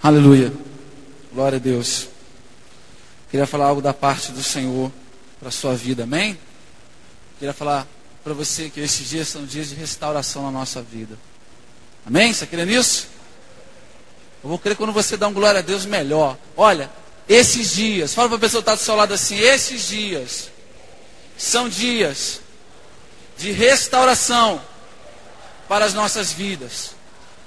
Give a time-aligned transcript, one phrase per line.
[0.00, 0.52] Aleluia.
[1.32, 2.06] Glória a Deus.
[3.32, 4.92] Queria falar algo da parte do Senhor
[5.40, 6.38] para a sua vida, amém?
[7.38, 7.84] Queria falar
[8.22, 11.18] para você que esses dias são dias de restauração na nossa vida.
[12.06, 12.32] Amém?
[12.32, 13.08] Você crê nisso?
[14.42, 16.38] Eu vou crer quando você dá um glória a Deus melhor.
[16.56, 16.88] Olha,
[17.28, 20.48] esses dias, fala para a pessoa que está do seu lado assim: esses dias
[21.36, 22.40] são dias
[23.36, 24.60] de restauração
[25.68, 26.92] para as nossas vidas.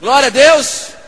[0.02, 1.01] Glória a Deus!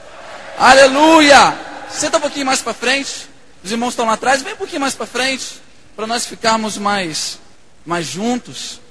[0.57, 1.57] Aleluia!
[1.89, 3.29] Senta um pouquinho mais para frente.
[3.63, 5.61] Os irmãos estão lá atrás, vem um pouquinho mais para frente,
[5.95, 7.39] para nós ficarmos mais,
[7.85, 8.81] mais juntos.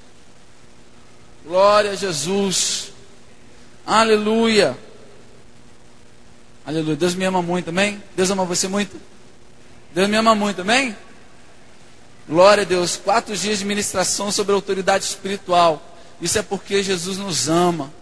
[1.45, 2.93] Glória a Jesus.
[3.87, 4.77] Aleluia.
[6.65, 6.97] Aleluia.
[6.97, 8.02] Deus me ama muito, amém?
[8.16, 8.97] Deus ama você muito?
[9.93, 10.97] Deus me ama muito, amém?
[12.29, 12.97] Glória a Deus.
[12.97, 15.83] Quatro dias de ministração sobre autoridade espiritual.
[16.21, 17.93] Isso é porque Jesus nos ama.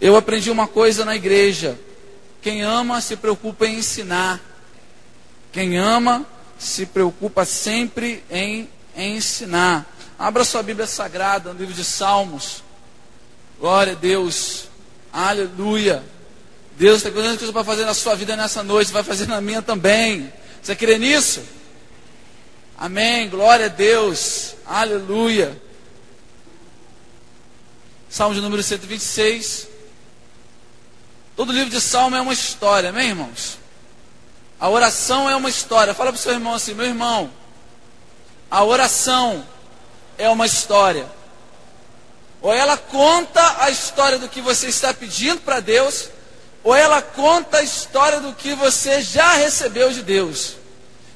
[0.00, 1.78] Eu aprendi uma coisa na igreja.
[2.46, 4.40] Quem ama se preocupa em ensinar.
[5.50, 6.24] Quem ama
[6.56, 9.84] se preocupa sempre em, ensinar.
[10.16, 12.62] Abra sua Bíblia Sagrada no livro de Salmos.
[13.58, 14.68] Glória a Deus.
[15.12, 16.04] Aleluia.
[16.78, 20.32] Deus tem coisas para fazer na sua vida nessa noite, vai fazer na minha também.
[20.62, 21.42] Você crê nisso?
[22.78, 23.28] Amém.
[23.28, 24.54] Glória a Deus.
[24.64, 25.60] Aleluia.
[28.08, 29.74] Salmo de número 126.
[31.36, 33.58] Todo livro de Salmo é uma história, amém, irmãos?
[34.58, 35.92] A oração é uma história.
[35.92, 37.30] Fala para o seu irmão assim, meu irmão,
[38.50, 39.46] a oração
[40.16, 41.06] é uma história.
[42.40, 46.08] Ou ela conta a história do que você está pedindo para Deus,
[46.64, 50.56] ou ela conta a história do que você já recebeu de Deus.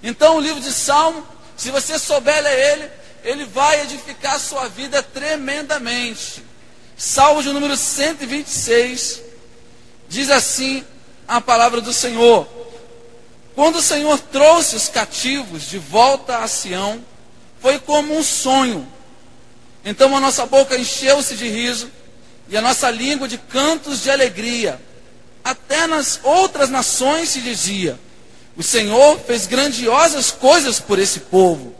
[0.02, 2.90] Então, o livro de Salmo, se você souber ler ele,
[3.24, 6.44] ele vai edificar a sua vida tremendamente.
[6.94, 9.29] Salmo de número 126
[10.10, 10.84] diz assim
[11.26, 12.46] a palavra do Senhor:
[13.54, 17.02] Quando o Senhor trouxe os cativos de volta a Sião,
[17.60, 18.86] foi como um sonho.
[19.82, 21.90] Então a nossa boca encheu-se de riso
[22.48, 24.78] e a nossa língua de cantos de alegria.
[25.42, 27.98] Até nas outras nações se dizia:
[28.56, 31.74] O Senhor fez grandiosas coisas por esse povo.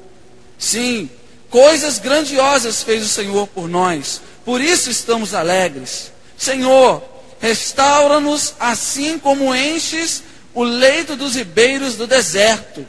[0.56, 1.10] Sim,
[1.50, 4.22] coisas grandiosas fez o Senhor por nós.
[4.44, 6.12] Por isso estamos alegres.
[6.38, 7.02] Senhor,
[7.40, 12.86] Restaura-nos assim como enches o leito dos ribeiros do deserto.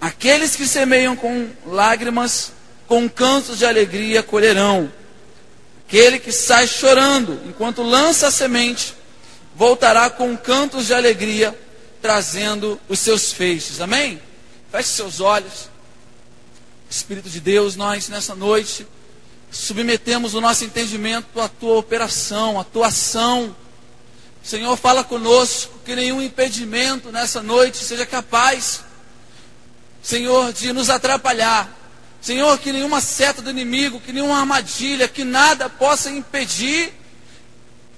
[0.00, 2.52] Aqueles que semeiam com lágrimas,
[2.86, 4.92] com cantos de alegria colherão.
[5.86, 8.94] Aquele que sai chorando enquanto lança a semente,
[9.56, 11.58] voltará com cantos de alegria,
[12.00, 13.80] trazendo os seus feixes.
[13.80, 14.20] Amém?
[14.70, 15.68] Feche seus olhos.
[16.88, 18.86] Espírito de Deus, nós nessa noite
[19.50, 23.54] submetemos o nosso entendimento à tua operação, à tua ação.
[24.42, 28.80] Senhor, fala conosco, que nenhum impedimento nessa noite seja capaz,
[30.02, 31.76] Senhor, de nos atrapalhar.
[32.20, 36.92] Senhor, que nenhuma seta do inimigo, que nenhuma armadilha, que nada possa impedir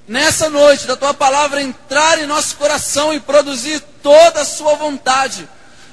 [0.07, 5.49] nessa noite da tua palavra entrar em nosso coração e produzir toda a sua vontade.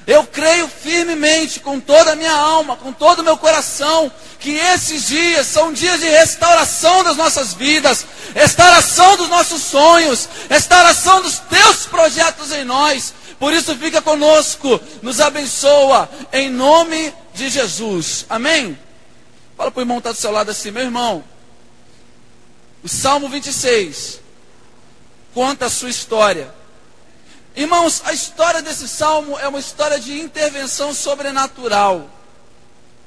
[0.08, 4.10] Eu creio firmemente, com toda a minha alma, com todo o meu coração,
[4.40, 11.20] que esses dias são dias de restauração das nossas vidas, restauração dos nossos sonhos, restauração
[11.20, 13.12] dos teus projetos em nós.
[13.38, 18.24] Por isso, fica conosco, nos abençoa, em nome de Jesus.
[18.30, 18.78] Amém?
[19.58, 21.22] Fala para o irmão que está do seu lado assim, meu irmão.
[22.82, 24.20] O Salmo 26
[25.34, 26.57] conta a sua história.
[27.58, 32.08] Irmãos, a história desse salmo é uma história de intervenção sobrenatural.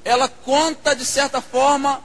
[0.04, 2.04] Ela conta, de certa forma,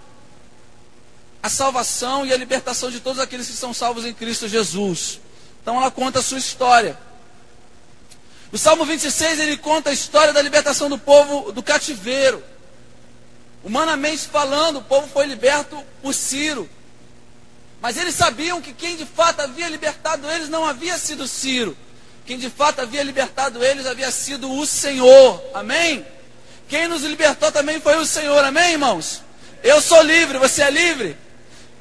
[1.43, 5.19] a salvação e a libertação de todos aqueles que são salvos em Cristo Jesus.
[5.61, 6.97] Então ela conta a sua história.
[8.53, 12.45] O Salmo 26 ele conta a história da libertação do povo do cativeiro.
[13.65, 16.71] Humanamente falando, o povo foi liberto por Ciro.
[17.81, 21.77] Mas eles sabiam que quem de fato havia libertado eles não havia sido Ciro.
[22.27, 25.43] Quem de fato havia libertado eles havia sido o Senhor.
[25.55, 26.05] Amém?
[26.69, 28.45] Quem nos libertou também foi o Senhor.
[28.45, 29.23] Amém, irmãos?
[29.63, 31.17] Eu sou livre, você é livre?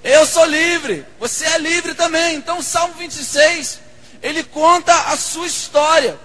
[0.03, 2.36] Eu sou livre, você é livre também.
[2.36, 3.80] Então, Salmo 26,
[4.21, 6.15] ele conta a sua história.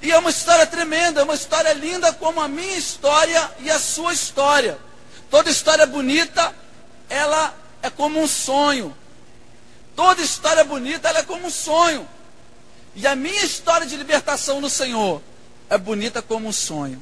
[0.00, 3.78] E é uma história tremenda, é uma história linda como a minha história e a
[3.80, 4.78] sua história.
[5.28, 6.54] Toda história bonita,
[7.10, 7.52] ela
[7.82, 8.96] é como um sonho.
[9.96, 12.08] Toda história bonita, ela é como um sonho.
[12.98, 15.22] E a minha história de libertação no Senhor
[15.70, 17.00] é bonita como um sonho.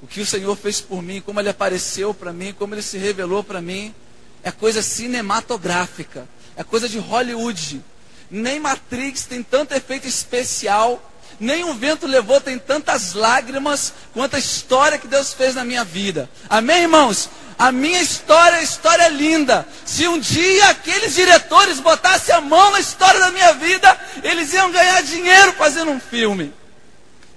[0.00, 2.96] O que o Senhor fez por mim, como Ele apareceu para mim, como Ele se
[2.96, 3.94] revelou para mim,
[4.42, 6.26] é coisa cinematográfica,
[6.56, 7.82] é coisa de Hollywood.
[8.30, 14.38] nem Matrix tem tanto efeito especial, nem o vento levou tem tantas lágrimas quanto a
[14.38, 16.30] história que Deus fez na minha vida.
[16.48, 17.28] Amém, irmãos?
[17.60, 19.68] A minha história é história linda.
[19.84, 24.72] Se um dia aqueles diretores botassem a mão na história da minha vida, eles iam
[24.72, 26.54] ganhar dinheiro fazendo um filme.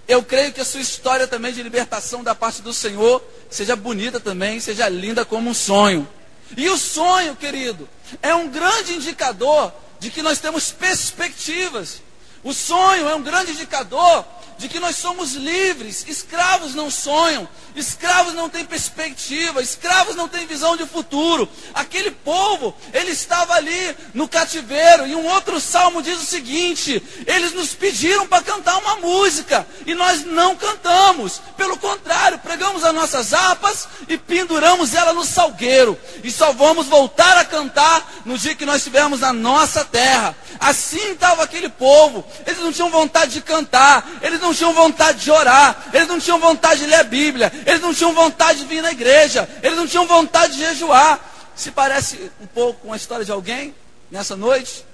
[0.07, 4.17] Eu creio que a sua história também de libertação da parte do Senhor seja bonita
[4.17, 6.07] também, seja linda como um sonho.
[6.55, 7.89] E o sonho, querido,
[8.21, 12.01] é um grande indicador de que nós temos perspectivas.
[12.45, 14.25] O sonho é um grande indicador
[14.57, 16.05] de que nós somos livres.
[16.07, 21.47] Escravos não sonham, escravos não têm perspectiva, escravos não têm visão de futuro.
[21.73, 27.53] Aquele povo, ele estava ali no cativeiro, e um outro salmo diz o seguinte: eles
[27.53, 31.41] nos pediram para cantar uma música, e nós não cantamos.
[31.57, 37.37] Pelo contrário, pregamos as nossas harpas e penduramos ela no salgueiro, e só vamos voltar
[37.37, 40.35] a cantar no dia que nós estivermos na nossa terra.
[40.59, 45.31] Assim estava aquele povo, eles não tinham vontade de cantar, eles não tinham vontade de
[45.31, 48.81] orar, eles não tinham vontade de ler a Bíblia, eles não tinham vontade de vir
[48.81, 51.19] na igreja, eles não tinham vontade de jejuar.
[51.55, 53.75] Se parece um pouco com a história de alguém
[54.09, 54.85] nessa noite?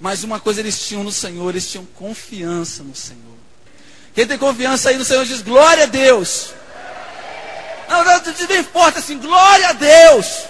[0.00, 3.20] Mas uma coisa eles tinham no Senhor, eles tinham confiança no Senhor.
[4.14, 6.52] Quem tem confiança aí no Senhor diz glória a Deus.
[7.88, 8.64] Não, não, diz bem
[8.96, 10.44] assim, glória a Deus.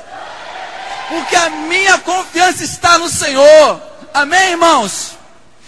[1.09, 3.83] Porque a minha confiança está no Senhor.
[4.15, 5.19] Amém, irmãos?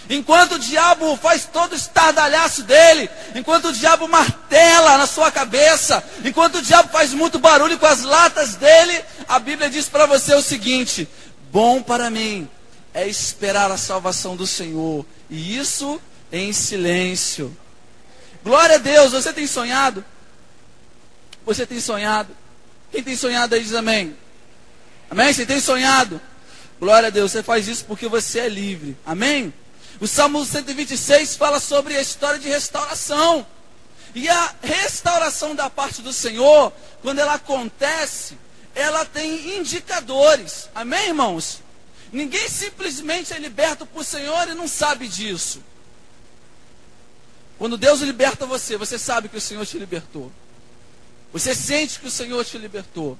[0.09, 6.03] Enquanto o diabo faz todo o estardalhaço dele, enquanto o diabo martela na sua cabeça,
[6.25, 10.33] enquanto o diabo faz muito barulho com as latas dele, a Bíblia diz para você
[10.33, 11.07] o seguinte:
[11.51, 12.49] bom para mim
[12.93, 16.01] é esperar a salvação do Senhor, e isso
[16.31, 17.55] em silêncio.
[18.43, 20.03] Glória a Deus, você tem sonhado?
[21.45, 22.35] Você tem sonhado?
[22.91, 24.15] Quem tem sonhado aí diz amém.
[25.09, 25.31] Amém?
[25.31, 26.19] Você tem sonhado?
[26.79, 28.97] Glória a Deus, você faz isso porque você é livre.
[29.05, 29.53] Amém?
[29.99, 33.45] O Salmo 126 fala sobre a história de restauração.
[34.15, 38.37] E a restauração da parte do Senhor, quando ela acontece,
[38.75, 40.69] ela tem indicadores.
[40.73, 41.61] Amém, irmãos?
[42.11, 45.63] Ninguém simplesmente é liberto por Senhor e não sabe disso.
[47.57, 50.31] Quando Deus liberta você, você sabe que o Senhor te libertou.
[51.31, 53.17] Você sente que o Senhor te libertou.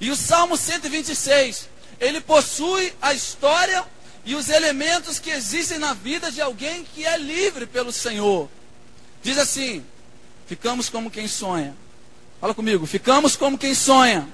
[0.00, 1.68] E o Salmo 126,
[2.00, 3.84] ele possui a história
[4.24, 8.48] e os elementos que existem na vida de alguém que é livre pelo Senhor.
[9.22, 9.84] Diz assim:
[10.46, 11.74] ficamos como quem sonha.
[12.40, 14.28] Fala comigo, ficamos como quem sonha.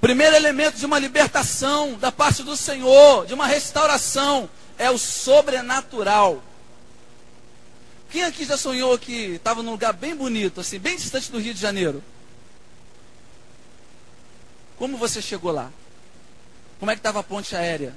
[0.00, 6.42] Primeiro elemento de uma libertação da parte do Senhor, de uma restauração, é o sobrenatural.
[8.10, 11.54] Quem aqui já sonhou que estava num lugar bem bonito, assim, bem distante do Rio
[11.54, 12.02] de Janeiro?
[14.76, 15.70] Como você chegou lá?
[16.82, 17.96] Como é que estava a ponte aérea?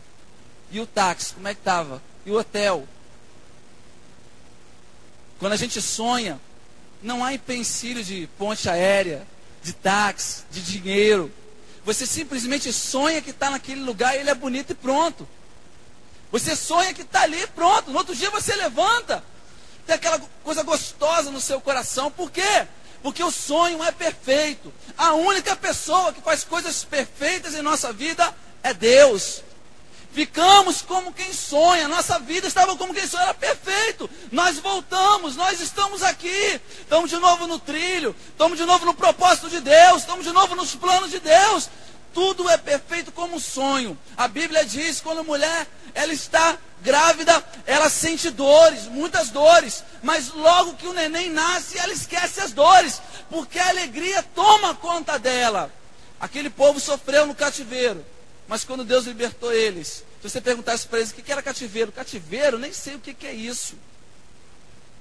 [0.69, 1.99] E o táxi, como é que estava?
[2.23, 2.87] E o hotel?
[5.39, 6.39] Quando a gente sonha,
[7.01, 9.25] não há empecilho de ponte aérea,
[9.63, 11.33] de táxi, de dinheiro.
[11.83, 15.27] Você simplesmente sonha que está naquele lugar e ele é bonito e pronto.
[16.31, 17.89] Você sonha que está ali pronto.
[17.89, 19.23] No outro dia você levanta.
[19.87, 22.11] Tem aquela coisa gostosa no seu coração.
[22.11, 22.67] Por quê?
[23.01, 24.71] Porque o sonho é perfeito.
[24.95, 28.31] A única pessoa que faz coisas perfeitas em nossa vida
[28.65, 29.43] é Deus.
[30.11, 34.09] Ficamos como quem sonha, nossa vida estava como quem sonha, era perfeito.
[34.31, 39.49] Nós voltamos, nós estamos aqui, estamos de novo no trilho, estamos de novo no propósito
[39.49, 41.69] de Deus, estamos de novo nos planos de Deus.
[42.11, 43.95] Tudo é perfeito como um sonho.
[44.17, 50.31] A Bíblia diz: quando a mulher ela está grávida, ela sente dores, muitas dores, mas
[50.31, 55.71] logo que o neném nasce, ela esquece as dores, porque a alegria toma conta dela.
[56.19, 58.14] Aquele povo sofreu no cativeiro
[58.47, 62.59] mas quando Deus libertou eles, se você perguntasse para eles o que era cativeiro, cativeiro,
[62.59, 63.75] nem sei o que é isso.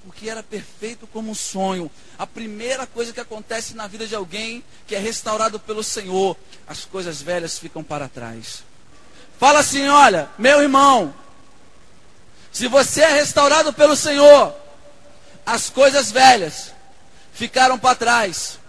[0.07, 1.89] O que era perfeito como um sonho.
[2.17, 6.37] A primeira coisa que acontece na vida de alguém que é restaurado pelo Senhor,
[6.67, 8.63] as coisas velhas ficam para trás.
[9.39, 11.13] Fala assim: olha, meu irmão,
[12.51, 14.55] se você é restaurado pelo Senhor,
[15.45, 16.71] as coisas velhas
[17.33, 18.59] ficaram para trás.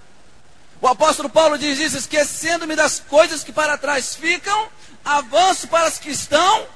[0.80, 4.68] O apóstolo Paulo diz isso: esquecendo-me das coisas que para trás ficam,
[5.04, 6.66] avanço para as que estão,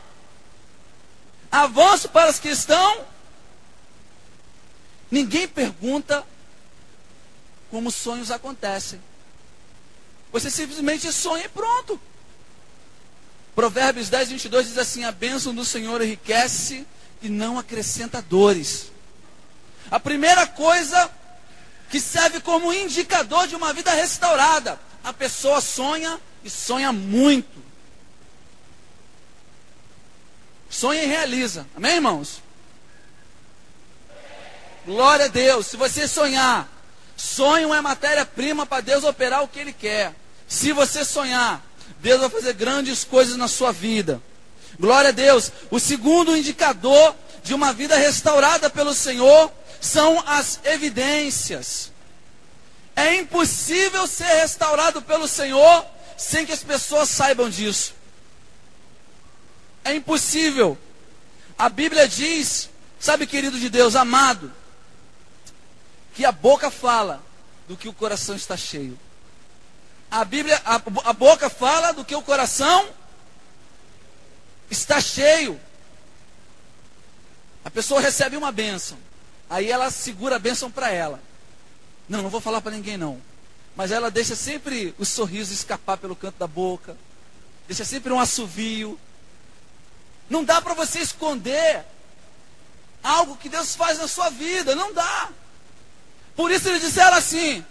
[1.51, 3.05] avanço para as que estão.
[5.11, 6.25] Ninguém pergunta
[7.71, 9.01] como sonhos acontecem.
[10.33, 12.01] Você simplesmente sonha e pronto.
[13.55, 16.87] Provérbios 10, 22 diz assim: A bênção do Senhor enriquece
[17.21, 18.91] e não acrescenta dores.
[19.91, 21.11] A primeira coisa
[21.91, 24.81] que serve como indicador de uma vida restaurada.
[25.03, 27.59] A pessoa sonha e sonha muito.
[30.71, 31.67] Sonha e realiza.
[31.77, 32.41] Amém, irmãos?
[34.87, 35.67] Glória a Deus.
[35.67, 36.69] Se você sonhar,
[37.17, 40.15] sonho é matéria-prima para Deus operar o que Ele quer.
[40.47, 41.61] Se você sonhar,
[41.99, 44.23] Deus vai fazer grandes coisas na sua vida.
[44.79, 45.51] Glória a Deus.
[45.71, 51.91] O segundo indicador de uma vida restaurada pelo Senhor são as evidências.
[52.95, 57.95] É impossível ser restaurado pelo Senhor sem que as pessoas saibam disso.
[59.83, 60.77] É impossível.
[61.57, 62.69] A Bíblia diz,
[62.99, 64.53] sabe, querido de Deus, amado,
[66.15, 67.23] que a boca fala
[67.67, 68.99] do que o coração está cheio.
[70.11, 72.89] A Bíblia, a, a boca fala do que o coração
[74.71, 75.59] está cheio.
[77.65, 78.99] A pessoa recebe uma bênção.
[79.51, 81.21] Aí ela segura a bênção para ela.
[82.09, 83.21] Não, não vou falar para ninguém não.
[83.75, 86.97] Mas ela deixa sempre o sorriso escapar pelo canto da boca.
[87.67, 88.99] Deixa sempre um assovio.
[90.29, 91.85] Não dá para você esconder
[93.03, 94.77] algo que Deus faz na sua vida.
[94.77, 95.31] Não dá.
[96.37, 97.65] Por isso eles disseram assim,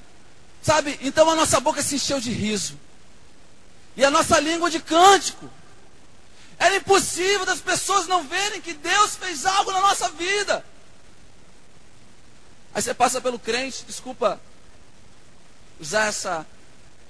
[0.62, 1.00] sabe?
[1.02, 2.78] Então a nossa boca se encheu de riso.
[3.96, 5.50] E a nossa língua de cântico.
[6.58, 10.66] Era impossível das pessoas não verem que Deus fez algo na nossa vida.
[12.74, 14.40] Aí você passa pelo crente, desculpa
[15.80, 16.46] usar essa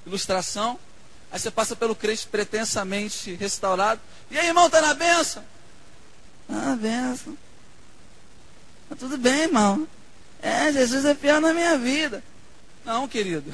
[0.06, 0.80] ilustração.
[1.32, 4.02] Aí você passa pelo crente pretensamente restaurado.
[4.32, 5.44] E aí, irmão, tá na benção?
[6.50, 7.38] Ah, benção.
[8.90, 9.88] Tá tudo bem, irmão.
[10.42, 12.24] É, Jesus é fiel na minha vida.
[12.84, 13.54] Não, querido.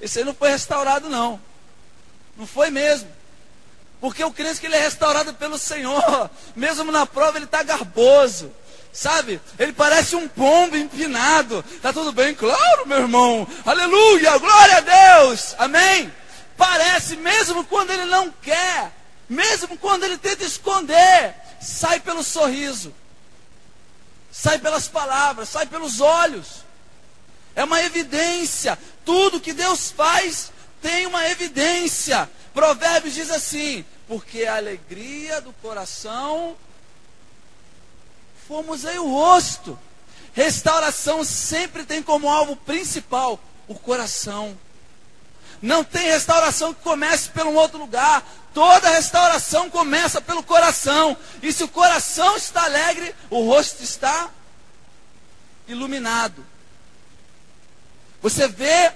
[0.00, 1.40] Esse aí não foi restaurado, não.
[2.36, 3.08] Não foi mesmo.
[4.00, 8.52] Porque o crente que ele é restaurado pelo Senhor, mesmo na prova ele está garboso.
[8.92, 9.40] Sabe?
[9.58, 11.64] Ele parece um pombo empinado.
[11.80, 12.34] Tá tudo bem?
[12.34, 13.48] Claro, meu irmão.
[13.64, 14.80] Aleluia, glória a
[15.20, 15.54] Deus.
[15.58, 16.12] Amém?
[16.56, 18.92] Parece, mesmo quando ele não quer,
[19.28, 22.94] mesmo quando ele tenta esconder, sai pelo sorriso,
[24.30, 26.64] sai pelas palavras, sai pelos olhos.
[27.56, 28.78] É uma evidência.
[29.04, 32.30] Tudo que Deus faz tem uma evidência.
[32.52, 36.56] Provérbios diz assim: porque a alegria do coração
[38.52, 39.78] fomos aí o rosto.
[40.34, 44.58] Restauração sempre tem como alvo principal o coração.
[45.62, 48.22] Não tem restauração que comece um outro lugar.
[48.52, 51.16] Toda restauração começa pelo coração.
[51.42, 54.28] E se o coração está alegre, o rosto está
[55.66, 56.44] iluminado.
[58.20, 58.92] Você vê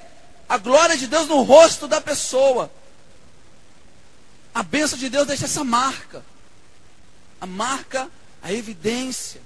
[0.46, 2.70] a glória de Deus no rosto da pessoa.
[4.54, 6.22] A bênção de Deus deixa essa marca.
[7.40, 8.10] A marca,
[8.46, 9.40] a evidência.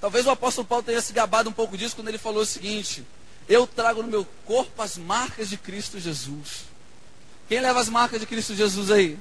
[0.00, 3.04] Talvez o apóstolo Paulo tenha se gabado um pouco disso quando ele falou o seguinte:
[3.48, 6.66] Eu trago no meu corpo as marcas de Cristo Jesus.
[7.48, 9.18] Quem leva as marcas de Cristo Jesus aí?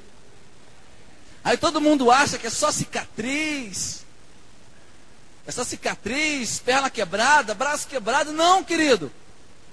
[1.43, 4.05] Aí todo mundo acha que é só cicatriz.
[5.47, 8.31] É só cicatriz, perna quebrada, braço quebrado.
[8.31, 9.11] Não, querido.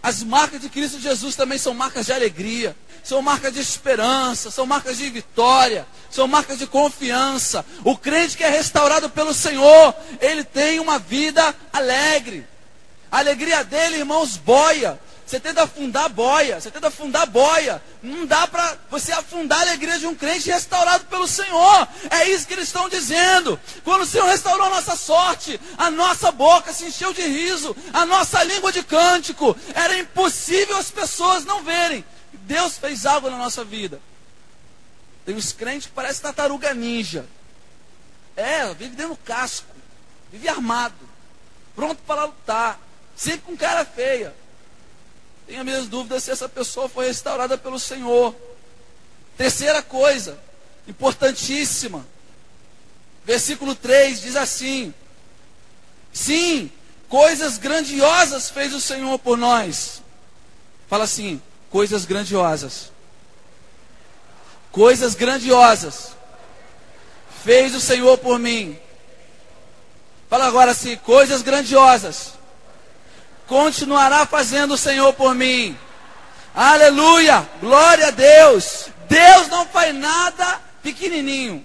[0.04, 4.66] As marcas de Cristo Jesus também são marcas de alegria, são marcas de esperança, são
[4.66, 7.64] marcas de vitória, são marcas de confiança.
[7.82, 12.46] O crente que é restaurado pelo Senhor, ele tem uma vida alegre.
[13.10, 15.00] A alegria dele, irmãos, boia.
[15.26, 17.82] Você tenta afundar boia, você tenta afundar boia.
[18.02, 21.88] Não dá para você afundar a alegria de um crente restaurado pelo Senhor.
[22.10, 23.58] É isso que eles estão dizendo.
[23.84, 28.04] Quando o Senhor restaurou a nossa sorte, a nossa boca se encheu de riso, a
[28.04, 29.56] nossa língua de cântico.
[29.74, 32.04] Era impossível as pessoas não verem.
[32.32, 34.00] Deus fez algo na nossa vida.
[35.24, 37.24] Tem uns crentes que parecem tartaruga ninja.
[38.36, 39.66] É, vive dentro do casco,
[40.30, 40.94] vive armado,
[41.74, 42.78] pronto para lutar,
[43.16, 44.34] sempre com cara feia.
[45.46, 48.34] Tenho minhas dúvidas se essa pessoa foi restaurada pelo Senhor.
[49.36, 50.38] Terceira coisa,
[50.88, 52.06] importantíssima.
[53.24, 54.94] Versículo 3 diz assim:
[56.12, 56.70] Sim,
[57.08, 60.02] coisas grandiosas fez o Senhor por nós.
[60.88, 62.92] Fala assim: coisas grandiosas.
[64.70, 66.12] Coisas grandiosas
[67.42, 68.78] fez o Senhor por mim.
[70.28, 72.34] Fala agora assim: coisas grandiosas
[73.46, 75.76] continuará fazendo o Senhor por mim.
[76.54, 77.48] Aleluia!
[77.60, 78.88] Glória a Deus!
[79.08, 81.64] Deus não faz nada pequenininho.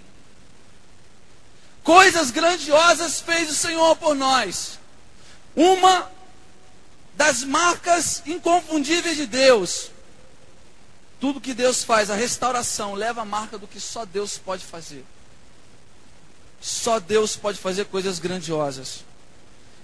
[1.83, 4.79] Coisas grandiosas fez o Senhor por nós.
[5.55, 6.09] Uma
[7.15, 9.91] das marcas inconfundíveis de Deus.
[11.19, 15.03] Tudo que Deus faz, a restauração, leva a marca do que só Deus pode fazer.
[16.61, 19.03] Só Deus pode fazer coisas grandiosas.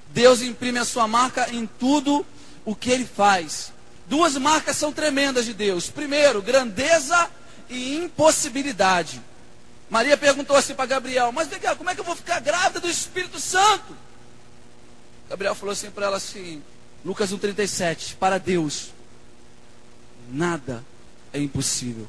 [0.09, 2.25] Deus imprime a sua marca em tudo
[2.63, 3.74] o que ele faz.
[4.07, 5.89] Duas marcas são tremendas de Deus.
[5.89, 7.29] Primeiro, grandeza
[7.69, 9.21] e impossibilidade.
[9.89, 12.79] Maria perguntou assim para Gabriel: Mas vem cá, como é que eu vou ficar grávida
[12.79, 13.95] do Espírito Santo?
[15.29, 16.62] Gabriel falou assim para ela assim,
[17.03, 18.91] Lucas 1,37, para Deus,
[20.29, 20.83] nada
[21.33, 22.07] é impossível.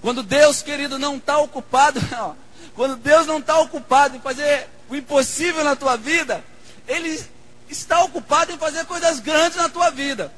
[0.00, 2.34] Quando Deus, querido, não está ocupado, ó,
[2.74, 6.44] quando Deus não está ocupado em fazer o impossível na tua vida,
[6.86, 7.24] Ele
[7.68, 10.32] está ocupado em fazer coisas grandes na tua vida.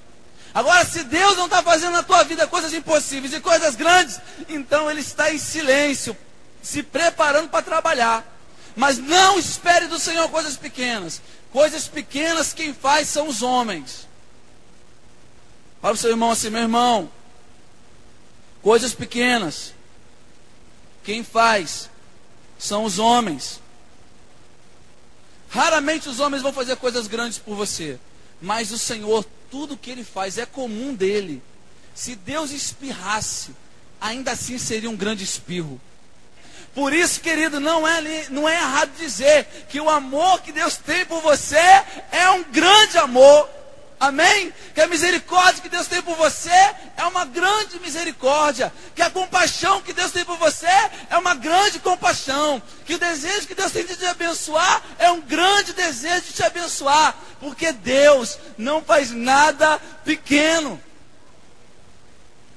[0.55, 4.91] Agora, se Deus não está fazendo na tua vida coisas impossíveis e coisas grandes, então
[4.91, 6.17] Ele está em silêncio,
[6.63, 8.25] se preparando para trabalhar.
[8.75, 11.21] Mas não espere do Senhor coisas pequenas.
[11.53, 14.07] Coisas pequenas quem faz são os homens.
[15.81, 17.11] Fala para o seu irmão assim, meu irmão.
[18.63, 19.73] Coisas pequenas.
[21.05, 21.89] Quem faz
[22.59, 23.61] são os homens.
[25.57, 27.99] Raramente os homens vão fazer coisas grandes por você.
[28.43, 31.43] Mas o Senhor, tudo que Ele faz é comum dele.
[31.95, 33.53] Se Deus espirrasse,
[33.99, 35.81] ainda assim seria um grande espirro.
[36.75, 41.07] Por isso, querido, não é, não é errado dizer que o amor que Deus tem
[41.07, 41.57] por você
[42.13, 43.49] é um grande amor.
[43.99, 44.53] Amém?
[44.75, 46.51] Que a misericórdia que Deus tem por você
[46.97, 48.73] é uma grande misericórdia.
[48.95, 50.67] Que a compaixão que Deus tem por você
[51.09, 52.61] é uma grande compaixão.
[52.85, 56.43] Que o desejo que Deus tem de te abençoar é um grande desejo de te
[56.43, 57.17] abençoar.
[57.41, 60.81] Porque Deus não faz nada pequeno.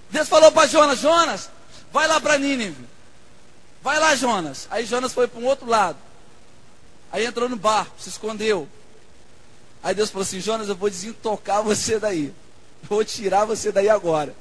[0.10, 1.50] Deus falou para Jonas: Jonas,
[1.92, 2.86] vai lá para Nínive.
[3.82, 4.68] Vai lá, Jonas.
[4.70, 5.98] Aí Jonas foi para um outro lado.
[7.14, 8.68] Aí entrou no barco, se escondeu.
[9.84, 12.34] Aí Deus falou assim: Jonas, eu vou desintocar você daí.
[12.84, 14.36] Vou tirar você daí agora.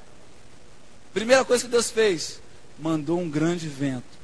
[1.13, 2.41] Primeira coisa que Deus fez:
[2.79, 4.19] mandou um grande vento.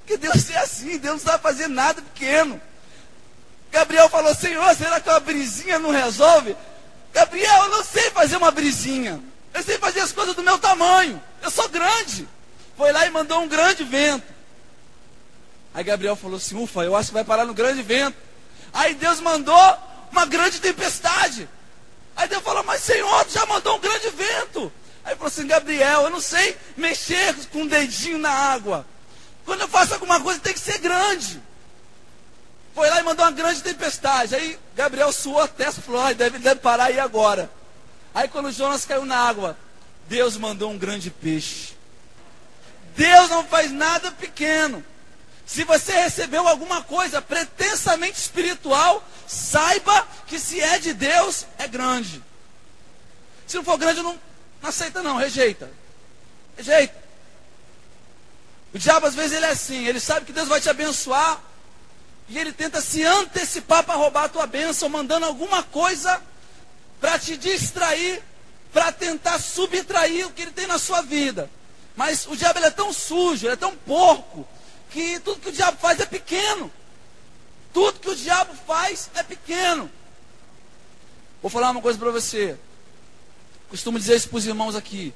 [0.00, 2.60] Porque Deus é assim, Deus não sabe fazer nada pequeno.
[3.70, 6.56] Gabriel falou: Senhor, será que uma brisinha não resolve?
[7.12, 9.22] Gabriel, eu não sei fazer uma brisinha.
[9.52, 11.20] Eu sei fazer as coisas do meu tamanho.
[11.42, 12.26] Eu sou grande
[12.78, 14.24] foi lá e mandou um grande vento.
[15.74, 18.16] Aí Gabriel falou assim: Ufa, eu acho que vai parar no grande vento.
[18.72, 19.78] Aí Deus mandou
[20.10, 21.48] uma grande tempestade.
[22.16, 24.72] Aí Deus falou: Mas Senhor, já mandou um grande vento.
[25.04, 28.86] Aí falou assim: Gabriel, eu não sei mexer com um dedinho na água.
[29.44, 31.42] Quando eu faço alguma coisa tem que ser grande.
[32.74, 34.34] Foi lá e mandou uma grande tempestade.
[34.34, 37.50] Aí Gabriel suou a testa e falou: deve, deve parar aí agora.
[38.14, 39.56] Aí quando Jonas caiu na água,
[40.08, 41.74] Deus mandou um grande peixe.
[42.96, 44.84] Deus não faz nada pequeno.
[45.48, 52.22] Se você recebeu alguma coisa pretensamente espiritual, saiba que se é de Deus, é grande.
[53.46, 54.20] Se não for grande, não,
[54.60, 55.70] não aceita não, rejeita.
[56.54, 56.94] Rejeita.
[58.74, 61.42] O diabo às vezes ele é assim, ele sabe que Deus vai te abençoar
[62.28, 66.20] e ele tenta se antecipar para roubar a tua bênção, mandando alguma coisa
[67.00, 68.22] para te distrair,
[68.70, 71.48] para tentar subtrair o que ele tem na sua vida.
[71.96, 74.46] Mas o diabo é tão sujo, é tão porco,
[74.90, 76.70] que tudo que o diabo faz é pequeno.
[77.72, 79.90] Tudo que o diabo faz é pequeno.
[81.40, 82.56] Vou falar uma coisa para você.
[83.68, 85.12] Costumo dizer isso para os irmãos aqui.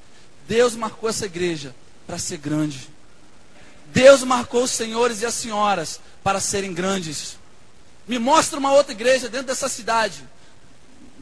[0.47, 1.75] Deus marcou essa igreja
[2.07, 2.91] para ser grande.
[3.87, 7.37] Deus marcou os senhores e as senhoras para serem grandes.
[8.07, 10.23] Me mostra uma outra igreja dentro dessa cidade.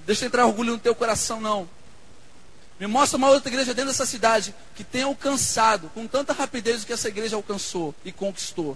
[0.07, 1.69] Deixa entrar orgulho no teu coração, não.
[2.81, 6.87] Me mostra uma outra igreja dentro dessa cidade que tenha alcançado com tanta rapidez o
[6.87, 8.75] que essa igreja alcançou e conquistou.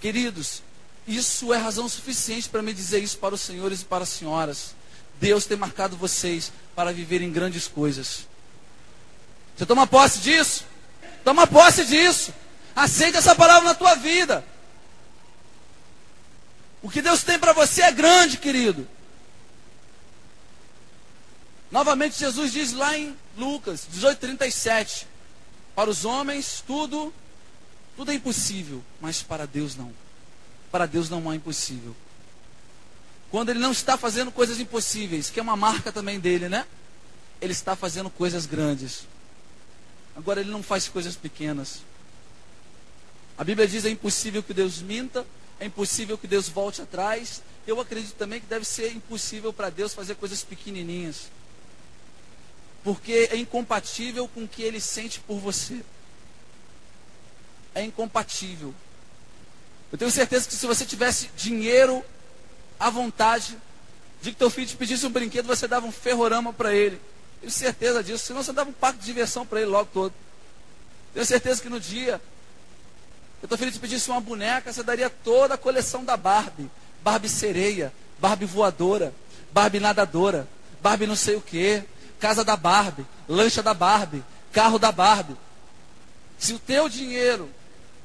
[0.00, 0.62] Queridos,
[1.04, 4.76] isso é razão suficiente para me dizer isso para os senhores e para as senhoras.
[5.20, 8.28] Deus tem marcado vocês para viverem grandes coisas.
[9.56, 10.64] Você toma posse disso?
[11.24, 12.32] Toma posse disso.
[12.74, 14.44] Aceita essa palavra na tua vida.
[16.80, 18.86] O que Deus tem para você é grande, querido.
[21.70, 25.06] Novamente Jesus diz lá em Lucas 18:37,
[25.74, 27.12] para os homens tudo
[27.96, 29.92] tudo é impossível, mas para Deus não.
[30.72, 31.94] Para Deus não é impossível.
[33.30, 36.66] Quando ele não está fazendo coisas impossíveis, que é uma marca também dele, né?
[37.40, 39.06] Ele está fazendo coisas grandes.
[40.16, 41.82] Agora ele não faz coisas pequenas.
[43.38, 45.24] A Bíblia diz é impossível que Deus minta,
[45.60, 47.42] é impossível que Deus volte atrás.
[47.66, 51.30] Eu acredito também que deve ser impossível para Deus fazer coisas pequenininhas
[52.82, 55.80] porque é incompatível com o que ele sente por você.
[57.74, 58.74] É incompatível.
[59.92, 62.04] Eu tenho certeza que se você tivesse dinheiro
[62.78, 63.56] à vontade,
[64.22, 67.00] de que teu filho te pedisse um brinquedo, você dava um ferrorama para ele.
[67.40, 68.26] Tenho certeza disso.
[68.26, 70.12] Senão você dava um parque de diversão para ele logo todo.
[71.12, 72.20] Tenho certeza que no dia
[73.40, 76.70] que teu filho te pedisse uma boneca, você daria toda a coleção da Barbie.
[77.02, 79.14] Barbie sereia, Barbie voadora,
[79.50, 80.46] Barbie nadadora,
[80.82, 81.82] Barbie não sei o que,
[82.20, 85.36] casa da Barbie, lancha da Barbie, carro da Barbie.
[86.38, 87.48] Se o teu dinheiro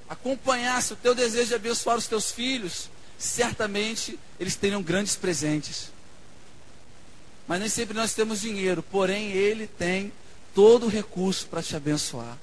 [0.09, 5.91] acompanhasse o teu desejo de abençoar os teus filhos, certamente eles teriam grandes presentes.
[7.47, 10.11] Mas nem sempre nós temos dinheiro, porém Ele tem
[10.53, 12.37] todo o recurso para te abençoar.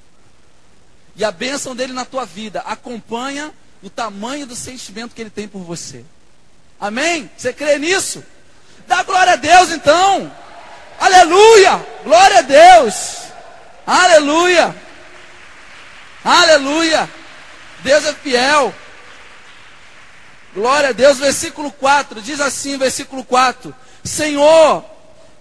[1.17, 5.49] E a bênção dele na tua vida acompanha o tamanho do sentimento que ele tem
[5.49, 6.05] por você.
[6.81, 7.31] Amém?
[7.37, 8.23] Você crê nisso?
[8.87, 10.33] Dá glória a Deus então.
[10.99, 11.87] Aleluia!
[12.05, 13.19] Glória a Deus!
[13.87, 14.75] Aleluia!
[16.25, 17.11] Aleluia!
[17.83, 18.75] Deus é fiel.
[20.55, 21.19] Glória a Deus.
[21.19, 23.75] Versículo 4 diz assim: versículo 4:
[24.05, 24.85] Senhor,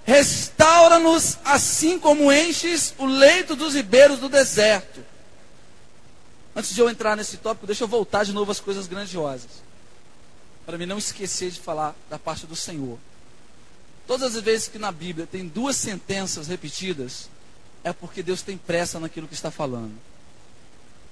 [0.04, 5.06] restaura-nos assim como enches o leito dos ribeiros do deserto.
[6.56, 9.64] Antes de eu entrar nesse tópico, deixa eu voltar de novo às coisas grandiosas.
[10.66, 12.98] Para mim não esquecer de falar da parte do Senhor.
[14.12, 17.30] Todas as vezes que na Bíblia tem duas sentenças repetidas,
[17.82, 19.93] é porque Deus tem pressa naquilo que está falando.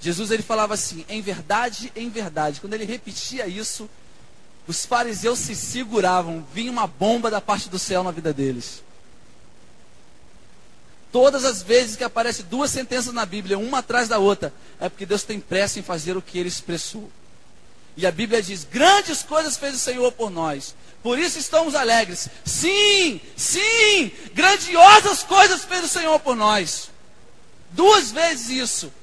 [0.01, 2.59] Jesus ele falava assim, em verdade, em verdade.
[2.59, 3.89] Quando ele repetia isso,
[4.67, 8.83] os fariseus se seguravam, vinha uma bomba da parte do céu na vida deles.
[11.09, 15.05] Todas as vezes que aparece duas sentenças na Bíblia, uma atrás da outra, é porque
[15.05, 17.09] Deus tem pressa em fazer o que ele expressou.
[17.97, 20.75] E a Bíblia diz: grandes coisas fez o Senhor por nós.
[21.01, 22.29] Por isso estamos alegres.
[22.45, 26.89] Sim, sim, grandiosas coisas fez o Senhor por nós.
[27.71, 28.93] Duas vezes isso,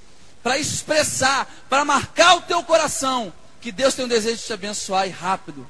[0.42, 5.07] para expressar, para marcar o teu coração que Deus tem um desejo de te abençoar
[5.07, 5.66] e rápido.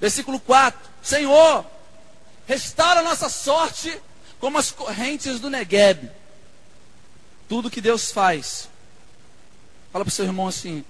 [0.00, 1.64] Versículo 4: Senhor,
[2.46, 4.00] restaura nossa sorte
[4.38, 6.10] como as correntes do Negueb.
[7.48, 8.68] Tudo que Deus faz.
[9.94, 10.84] Fala para o seu irmão assim: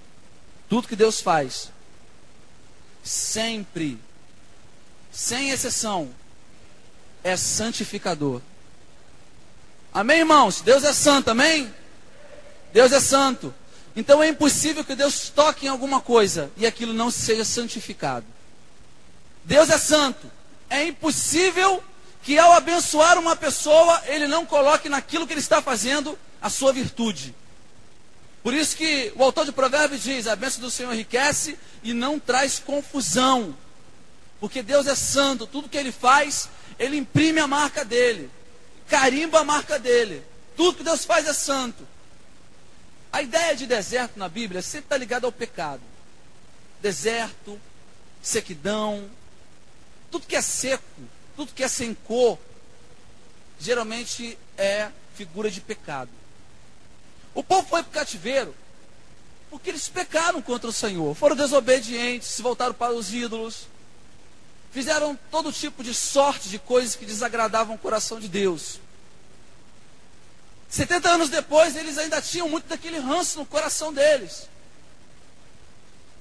[0.67, 1.69] tudo que Deus faz,
[3.03, 3.99] sempre,
[5.11, 6.09] sem exceção,
[7.23, 8.41] é santificador.
[9.93, 10.59] Amém, irmãos?
[10.59, 11.71] Deus é santo, amém?
[12.73, 13.53] Deus é santo.
[13.95, 18.25] Então é impossível que Deus toque em alguma coisa e aquilo não seja santificado.
[19.43, 20.31] Deus é santo.
[20.67, 21.83] É impossível
[22.23, 26.73] que ao abençoar uma pessoa, ele não coloque naquilo que ele está fazendo a sua
[26.73, 27.35] virtude.
[28.45, 32.19] Por isso que o autor de Provérbios diz: a bênção do Senhor enriquece e não
[32.19, 33.57] traz confusão.
[34.39, 38.29] Porque Deus é santo, tudo que ele faz, ele imprime a marca dele,
[38.87, 40.23] carimba a marca dele.
[40.55, 41.87] Tudo que Deus faz é santo.
[43.11, 45.81] A ideia de deserto na Bíblia sempre está ligada ao pecado.
[46.83, 47.59] Deserto,
[48.21, 49.09] sequidão,
[50.11, 51.01] tudo que é seco,
[51.35, 52.37] tudo que é sem cor,
[53.59, 56.11] geralmente é figura de pecado.
[57.35, 58.55] O povo foi para o cativeiro
[59.49, 63.67] porque eles pecaram contra o Senhor, foram desobedientes, se voltaram para os ídolos,
[64.71, 68.81] fizeram todo tipo de sorte de coisas que desagradavam o coração de Deus.
[70.67, 74.49] 70 anos depois, eles ainda tinham muito daquele ranço no coração deles.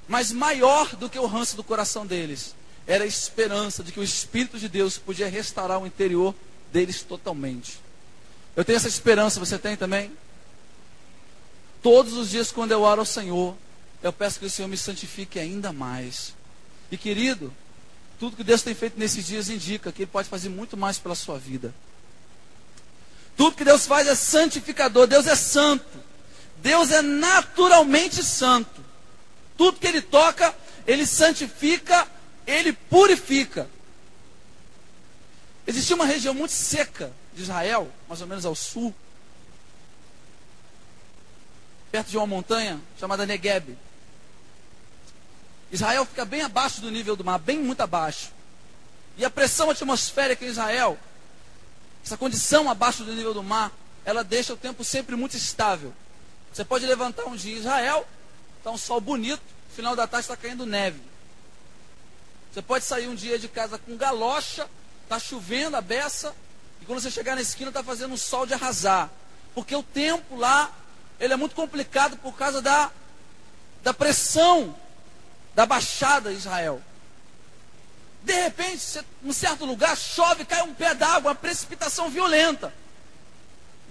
[0.07, 2.55] Mas maior do que o ranço do coração deles
[2.87, 6.35] era a esperança de que o Espírito de Deus podia restaurar o interior
[6.73, 7.81] deles totalmente.
[8.55, 10.13] Eu tenho essa esperança, você tem também?
[11.85, 13.55] Todos os dias, quando eu oro ao Senhor,
[14.03, 16.33] eu peço que o Senhor me santifique ainda mais.
[16.91, 17.53] E querido,
[18.19, 21.15] tudo que Deus tem feito nesses dias indica que Ele pode fazer muito mais pela
[21.15, 21.75] sua vida.
[23.37, 25.07] Tudo que Deus faz é santificador.
[25.07, 25.99] Deus é santo.
[26.57, 28.83] Deus é naturalmente santo.
[29.55, 30.55] Tudo que Ele toca,
[30.87, 32.09] Ele santifica,
[32.47, 33.69] Ele purifica.
[35.67, 38.95] Existia uma região muito seca de Israel, mais ou menos ao sul,
[41.95, 43.79] perto de uma montanha chamada Negueb.
[45.71, 48.33] Israel fica bem abaixo do nível do mar, bem muito abaixo.
[49.17, 50.99] E a pressão atmosférica em Israel
[52.05, 53.71] essa condição abaixo do nível do mar,
[54.05, 55.95] ela deixa o tempo sempre muito estável.
[56.53, 58.05] Você pode levantar um dia em Israel,
[58.59, 61.01] está um sol bonito, no final da tarde está caindo neve.
[62.53, 64.69] Você pode sair um dia de casa com galocha,
[65.05, 66.35] está chovendo a beça,
[66.83, 69.09] e quando você chegar na esquina está fazendo um sol de arrasar.
[69.55, 70.77] Porque o tempo lá,
[71.19, 72.91] ele é muito complicado por causa da,
[73.83, 74.75] da pressão
[75.55, 76.83] da baixada de Israel.
[78.23, 82.73] De repente, em certo lugar, chove, cai um pé d'água, uma precipitação violenta.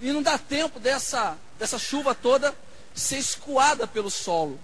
[0.00, 2.54] E não dá tempo dessa, dessa chuva toda
[2.94, 4.58] ser escoada pelo solo.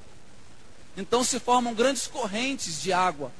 [0.97, 3.33] Então se formam grandes correntes de água,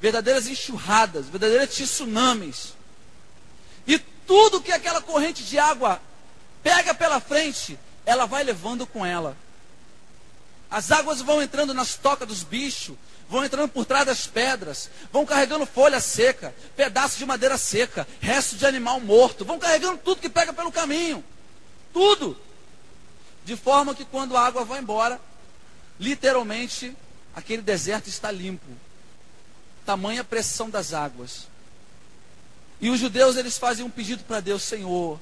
[0.00, 2.74] verdadeiras enxurradas, verdadeiras tsunamis.
[3.86, 6.00] E tudo que aquela corrente de água
[6.62, 9.36] pega pela frente, ela vai levando com ela.
[10.70, 12.96] As águas vão entrando nas tocas dos bichos,
[13.28, 18.58] vão entrando por trás das pedras, vão carregando folha seca, pedaços de madeira seca, restos
[18.58, 21.22] de animal morto, vão carregando tudo que pega pelo caminho.
[21.92, 22.34] Tudo.
[23.44, 25.20] De forma que quando a água vai embora,
[26.00, 26.96] literalmente
[27.36, 28.72] aquele deserto está limpo.
[29.84, 31.46] Tamanha pressão das águas.
[32.80, 35.20] E os judeus eles fazem um pedido para Deus, Senhor,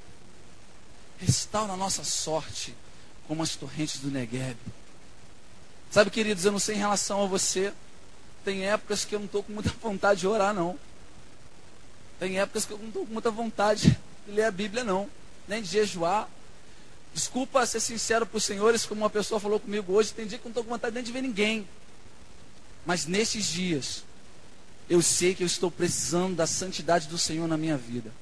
[1.18, 2.74] restaura a nossa sorte
[3.26, 4.56] como as torrentes do Negueb.
[5.90, 7.72] Sabe, queridos, eu não sei em relação a você,
[8.44, 10.78] tem épocas que eu não estou com muita vontade de orar, não.
[12.18, 15.08] Tem épocas que eu não estou com muita vontade de ler a Bíblia, não.
[15.48, 16.28] Nem de jejuar.
[17.12, 20.44] Desculpa ser sincero para os senhores, como uma pessoa falou comigo hoje, tem dia que
[20.44, 21.66] eu não estou com vontade nem de ver ninguém.
[22.84, 24.04] Mas nesses dias,
[24.88, 28.12] eu sei que eu estou precisando da santidade do Senhor na minha vida.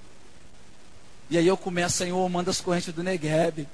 [1.31, 3.67] E aí eu começo, Senhor, manda as correntes do Negueb.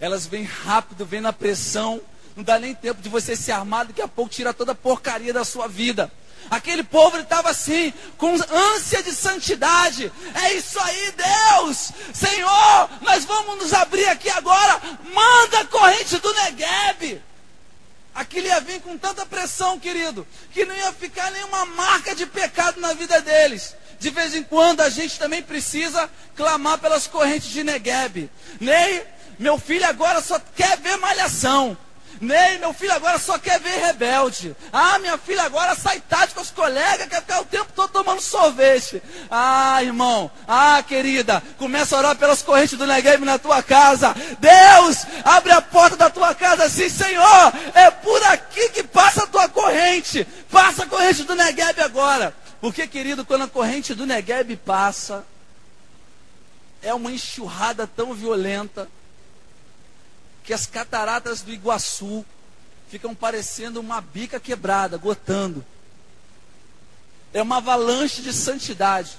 [0.00, 2.00] Elas vêm rápido, vêm na pressão.
[2.36, 5.32] Não dá nem tempo de você se armar, daqui a pouco tira toda a porcaria
[5.32, 6.10] da sua vida.
[6.50, 10.10] Aquele povo estava assim, com ânsia de santidade.
[10.34, 11.92] É isso aí, Deus!
[12.14, 14.80] Senhor, nós vamos nos abrir aqui agora.
[15.12, 17.22] Manda a corrente do Negueb.
[18.14, 22.80] Aquilo ia vir com tanta pressão, querido, que não ia ficar nenhuma marca de pecado
[22.80, 23.76] na vida deles.
[23.98, 28.30] De vez em quando a gente também precisa clamar pelas correntes de Negueb.
[28.60, 29.04] Ney,
[29.38, 31.76] meu filho agora só quer ver malhação.
[32.20, 34.56] Ney, meu filho agora só quer ver rebelde.
[34.72, 38.20] Ah, minha filha agora sai tarde com os colegas, quer ficar o tempo todo tomando
[38.20, 39.00] sorvete.
[39.30, 44.14] Ah, irmão, ah, querida, começa a orar pelas correntes do Negev na tua casa.
[44.40, 49.26] Deus, abre a porta da tua casa assim, Senhor, é por aqui que passa a
[49.26, 50.26] tua corrente.
[50.50, 52.34] Passa a corrente do Negev agora.
[52.60, 55.24] Porque, querido, quando a corrente do Negev passa,
[56.82, 58.88] é uma enxurrada tão violenta
[60.42, 62.24] que as cataratas do Iguaçu
[62.88, 65.64] ficam parecendo uma bica quebrada, gotando.
[67.32, 69.18] É uma avalanche de santidade.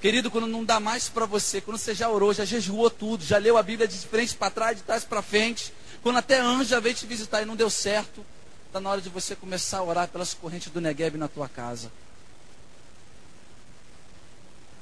[0.00, 3.38] Querido, quando não dá mais para você, quando você já orou, já jejuou tudo, já
[3.38, 6.80] leu a Bíblia de frente para trás, de trás para frente, quando até anjo já
[6.80, 8.24] veio te visitar e não deu certo,
[8.70, 11.90] está na hora de você começar a orar pelas correntes do Negueb na tua casa.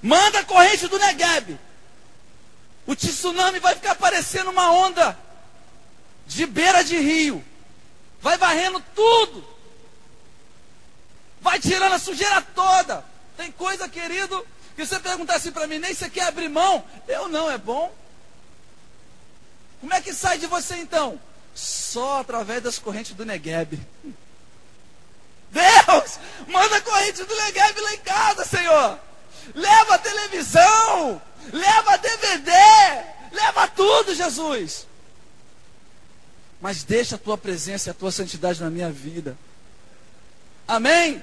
[0.02, 1.58] Manda a corrente do Negueb.
[2.86, 5.18] O tsunami vai ficar parecendo uma onda
[6.26, 7.42] de beira de rio.
[8.20, 9.42] Vai varrendo tudo.
[11.40, 13.02] Vai tirando a sujeira toda.
[13.38, 14.46] Tem coisa, querido,
[14.76, 16.84] que você perguntar assim para mim, nem você quer abrir mão?
[17.06, 17.90] Eu não, é bom.
[19.80, 21.18] Como é que sai de você então?
[21.58, 23.80] Só através das correntes do Negueb.
[25.50, 28.96] Deus, manda a corrente do Negueb lá em casa, Senhor.
[29.52, 31.20] Leva a televisão,
[31.52, 32.52] leva DVD,
[33.32, 34.86] leva tudo, Jesus.
[36.60, 39.36] Mas deixa a tua presença e a tua santidade na minha vida.
[40.68, 41.20] Amém?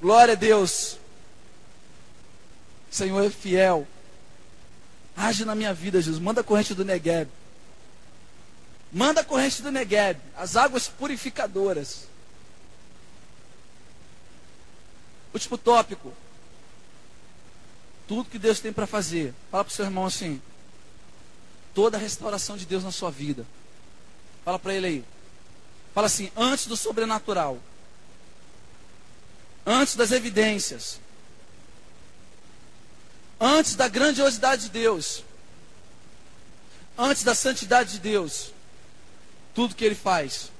[0.00, 0.98] Glória a Deus.
[2.92, 3.88] Senhor é fiel.
[5.16, 6.22] Age na minha vida, Jesus.
[6.22, 7.28] Manda a corrente do Negueb.
[8.92, 10.20] Manda a corrente do Negueb.
[10.36, 12.06] As águas purificadoras.
[15.32, 16.12] Último tópico
[18.12, 19.32] tudo que Deus tem para fazer.
[19.50, 20.38] Fala para o seu irmão assim.
[21.74, 23.46] Toda a restauração de Deus na sua vida.
[24.44, 25.04] Fala para ele aí.
[25.94, 27.58] Fala assim, antes do sobrenatural.
[29.64, 31.00] Antes das evidências.
[33.40, 35.24] Antes da grandiosidade de Deus.
[36.98, 38.51] Antes da santidade de Deus.
[39.54, 40.50] Tudo que ele faz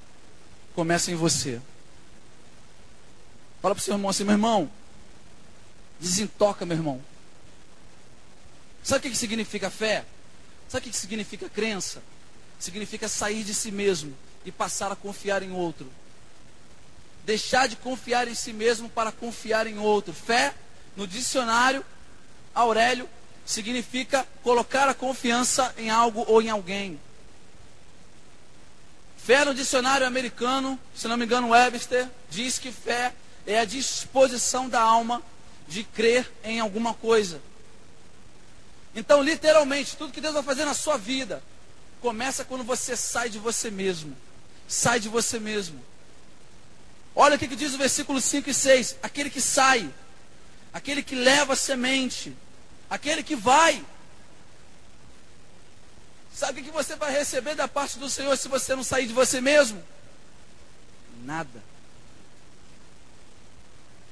[0.75, 1.61] começa em você.
[3.61, 4.69] Fala para o seu irmão assim, meu irmão.
[5.99, 7.01] Desentoca, meu irmão.
[8.83, 10.05] Sabe o que significa fé?
[10.67, 12.01] Sabe o que significa crença?
[12.59, 14.13] Significa sair de si mesmo
[14.45, 15.89] e passar a confiar em outro.
[17.25, 20.13] Deixar de confiar em si mesmo para confiar em outro.
[20.13, 20.53] Fé,
[20.97, 21.85] no dicionário
[22.53, 23.07] Aurélio,
[23.45, 26.99] significa colocar a confiança em algo ou em alguém.
[29.25, 33.13] Fé no dicionário americano, se não me engano, Webster, diz que fé
[33.47, 35.23] é a disposição da alma
[35.65, 37.41] de crer em alguma coisa.
[38.93, 41.41] Então, literalmente, tudo que Deus vai fazer na sua vida
[42.01, 44.15] começa quando você sai de você mesmo.
[44.67, 45.81] Sai de você mesmo.
[47.15, 48.97] Olha o que, que diz o versículo 5 e 6.
[49.01, 49.89] Aquele que sai,
[50.73, 52.35] aquele que leva a semente,
[52.89, 53.83] aquele que vai.
[56.33, 59.13] Sabe o que você vai receber da parte do Senhor se você não sair de
[59.13, 59.83] você mesmo?
[61.23, 61.63] Nada.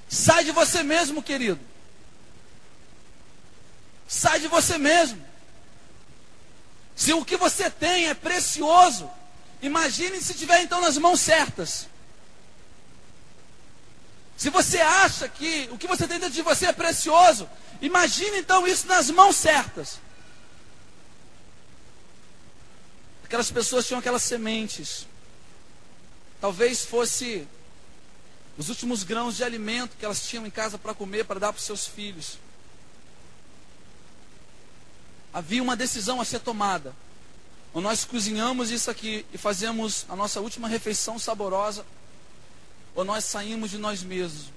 [0.07, 1.59] Sai de você mesmo, querido.
[4.07, 5.25] Sai de você mesmo.
[6.95, 9.09] Se o que você tem é precioso,
[9.61, 11.87] imagine se tiver então nas mãos certas.
[14.37, 17.49] Se você acha que o que você tem dentro de você é precioso,
[17.81, 19.99] imagine então isso nas mãos certas.
[23.31, 25.07] Aquelas pessoas tinham aquelas sementes.
[26.41, 27.47] Talvez fosse
[28.57, 31.59] os últimos grãos de alimento que elas tinham em casa para comer, para dar para
[31.61, 32.37] os seus filhos.
[35.33, 36.93] Havia uma decisão a ser tomada.
[37.73, 41.85] Ou nós cozinhamos isso aqui e fazemos a nossa última refeição saborosa
[42.93, 44.47] ou nós saímos de nós mesmos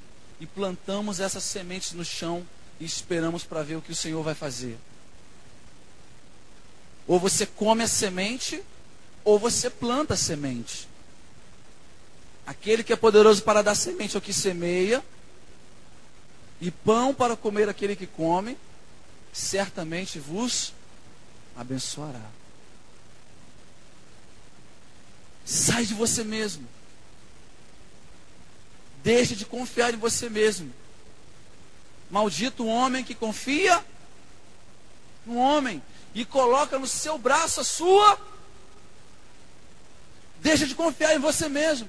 [0.40, 2.44] e plantamos essas sementes no chão
[2.80, 4.76] e esperamos para ver o que o Senhor vai fazer.
[7.06, 8.62] Ou você come a semente,
[9.24, 10.88] ou você planta a semente.
[12.46, 15.02] Aquele que é poderoso para dar semente é o que semeia,
[16.60, 18.56] e pão para comer aquele que come,
[19.32, 20.72] certamente vos
[21.56, 22.30] abençoará.
[25.44, 26.66] Sai de você mesmo.
[29.02, 30.72] Deixe de confiar em você mesmo.
[32.10, 33.84] Maldito o homem que confia
[35.26, 35.82] no homem
[36.14, 38.18] e coloca no seu braço a sua.
[40.40, 41.88] Deixa de confiar em você mesmo.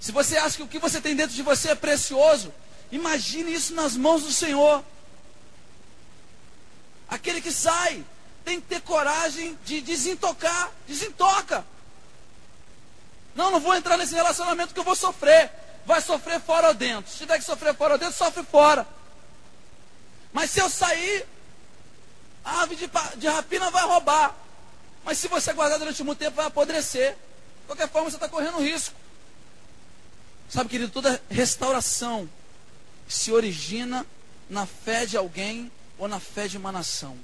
[0.00, 2.54] Se você acha que o que você tem dentro de você é precioso,
[2.90, 4.82] imagine isso nas mãos do Senhor.
[7.08, 8.04] Aquele que sai
[8.44, 11.66] tem que ter coragem de desintocar, desintoca.
[13.34, 15.50] Não, não vou entrar nesse relacionamento que eu vou sofrer.
[15.84, 17.10] Vai sofrer fora ou dentro.
[17.10, 18.86] Se tiver que sofrer fora ou dentro, sofre fora.
[20.32, 21.26] Mas se eu sair,
[22.44, 24.36] a ave de, de rapina vai roubar.
[25.04, 27.12] Mas se você guardar durante muito tempo, vai apodrecer.
[27.12, 28.94] De qualquer forma, você está correndo risco.
[30.48, 32.28] Sabe, querido, toda restauração
[33.06, 34.06] se origina
[34.48, 37.18] na fé de alguém ou na fé de uma nação.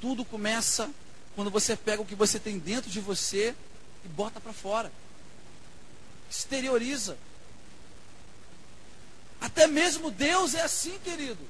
[0.00, 0.90] Tudo começa
[1.34, 3.54] quando você pega o que você tem dentro de você
[4.04, 4.92] e bota para fora.
[6.30, 7.16] Exterioriza.
[9.40, 11.40] Até mesmo Deus é assim, querido.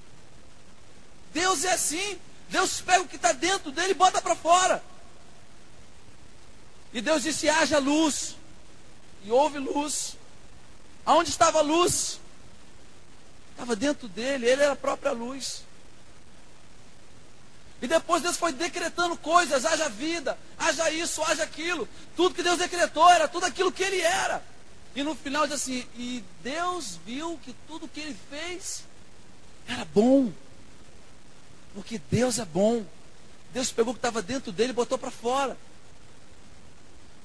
[1.32, 2.18] Deus é assim.
[2.48, 4.82] Deus pega o que está dentro dele e bota para fora.
[6.92, 8.36] E Deus disse: haja luz.
[9.24, 10.16] E houve luz.
[11.04, 12.20] Aonde estava a luz?
[13.52, 15.62] Estava dentro dele, ele era a própria luz.
[17.80, 21.88] E depois Deus foi decretando coisas, haja vida, haja isso, haja aquilo.
[22.14, 24.42] Tudo que Deus decretou era tudo aquilo que ele era.
[24.94, 28.84] E no final diz assim: e Deus viu que tudo que ele fez
[29.66, 30.32] era bom.
[31.74, 32.84] Porque Deus é bom.
[33.52, 35.56] Deus pegou o que estava dentro dele e botou para fora.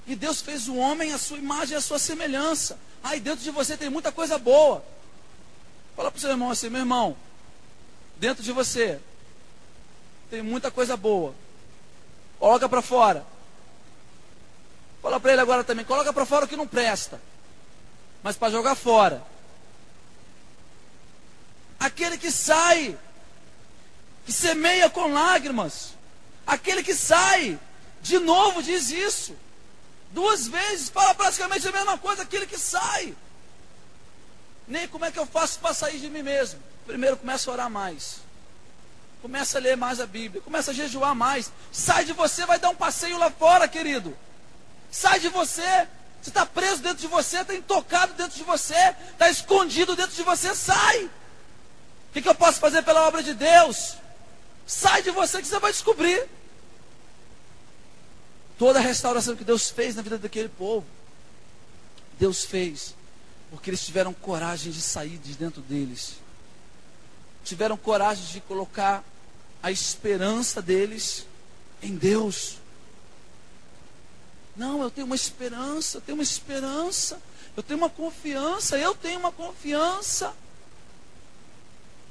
[0.05, 2.79] E Deus fez o homem a sua imagem e a sua semelhança.
[3.03, 4.83] Aí dentro de você tem muita coisa boa.
[5.95, 7.17] Fala para o seu irmão assim, meu irmão,
[8.17, 8.99] dentro de você
[10.29, 11.33] tem muita coisa boa.
[12.39, 13.25] Coloca para fora.
[15.01, 17.19] Fala para ele agora também, coloca para fora o que não presta.
[18.23, 19.23] Mas para jogar fora.
[21.79, 22.97] Aquele que sai,
[24.27, 25.93] que semeia com lágrimas.
[26.45, 27.57] Aquele que sai,
[28.01, 29.33] de novo diz isso.
[30.11, 33.15] Duas vezes, fala praticamente a mesma coisa, aquele que sai.
[34.67, 36.59] Nem como é que eu faço para sair de mim mesmo.
[36.85, 38.17] Primeiro começa a orar mais.
[39.21, 41.49] Começa a ler mais a Bíblia, começa a jejuar mais.
[41.71, 44.13] Sai de você, vai dar um passeio lá fora, querido.
[44.91, 45.87] Sai de você.
[46.21, 50.23] Você está preso dentro de você, está intocado dentro de você, está escondido dentro de
[50.23, 50.53] você.
[50.53, 51.05] Sai.
[51.05, 51.11] O
[52.11, 53.95] que, que eu posso fazer pela obra de Deus?
[54.67, 56.27] Sai de você que você vai descobrir.
[58.59, 60.85] Toda a restauração que Deus fez na vida daquele povo,
[62.19, 62.93] Deus fez
[63.49, 66.17] porque eles tiveram coragem de sair de dentro deles
[67.47, 69.03] tiveram coragem de colocar
[69.63, 71.25] a esperança deles
[71.81, 72.57] em Deus.
[74.55, 77.21] Não, eu tenho uma esperança, eu tenho uma esperança,
[77.55, 80.33] eu tenho uma confiança, eu tenho uma confiança.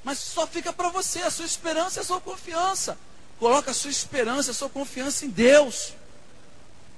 [0.06, 2.96] Mas só fica para você, a sua esperança é a sua confiança.
[3.40, 5.94] Coloca a sua esperança, a sua confiança em Deus.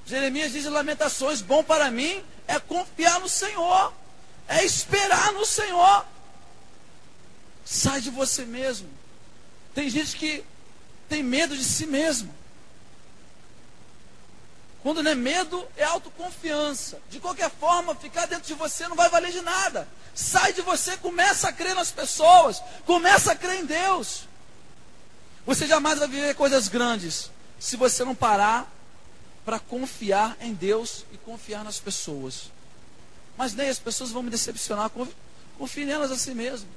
[0.05, 3.95] Jeremias diz em Lamentações: bom para mim é confiar no Senhor,
[4.47, 6.05] é esperar no Senhor.
[7.65, 8.91] Sai de você mesmo.
[9.75, 10.45] Tem gente que
[11.09, 12.35] tem medo de si mesmo.
[14.89, 16.99] Quando não é medo, é autoconfiança.
[17.11, 19.87] De qualquer forma, ficar dentro de você não vai valer de nada.
[20.15, 24.27] Sai de você, começa a crer nas pessoas, começa a crer em Deus.
[25.45, 27.31] Você jamais vai viver coisas grandes
[27.61, 28.67] se você não parar
[29.45, 32.51] para confiar em Deus e confiar nas pessoas.
[33.37, 34.91] Mas nem as pessoas vão me decepcionar,
[35.59, 36.71] confie nelas a si mesmo.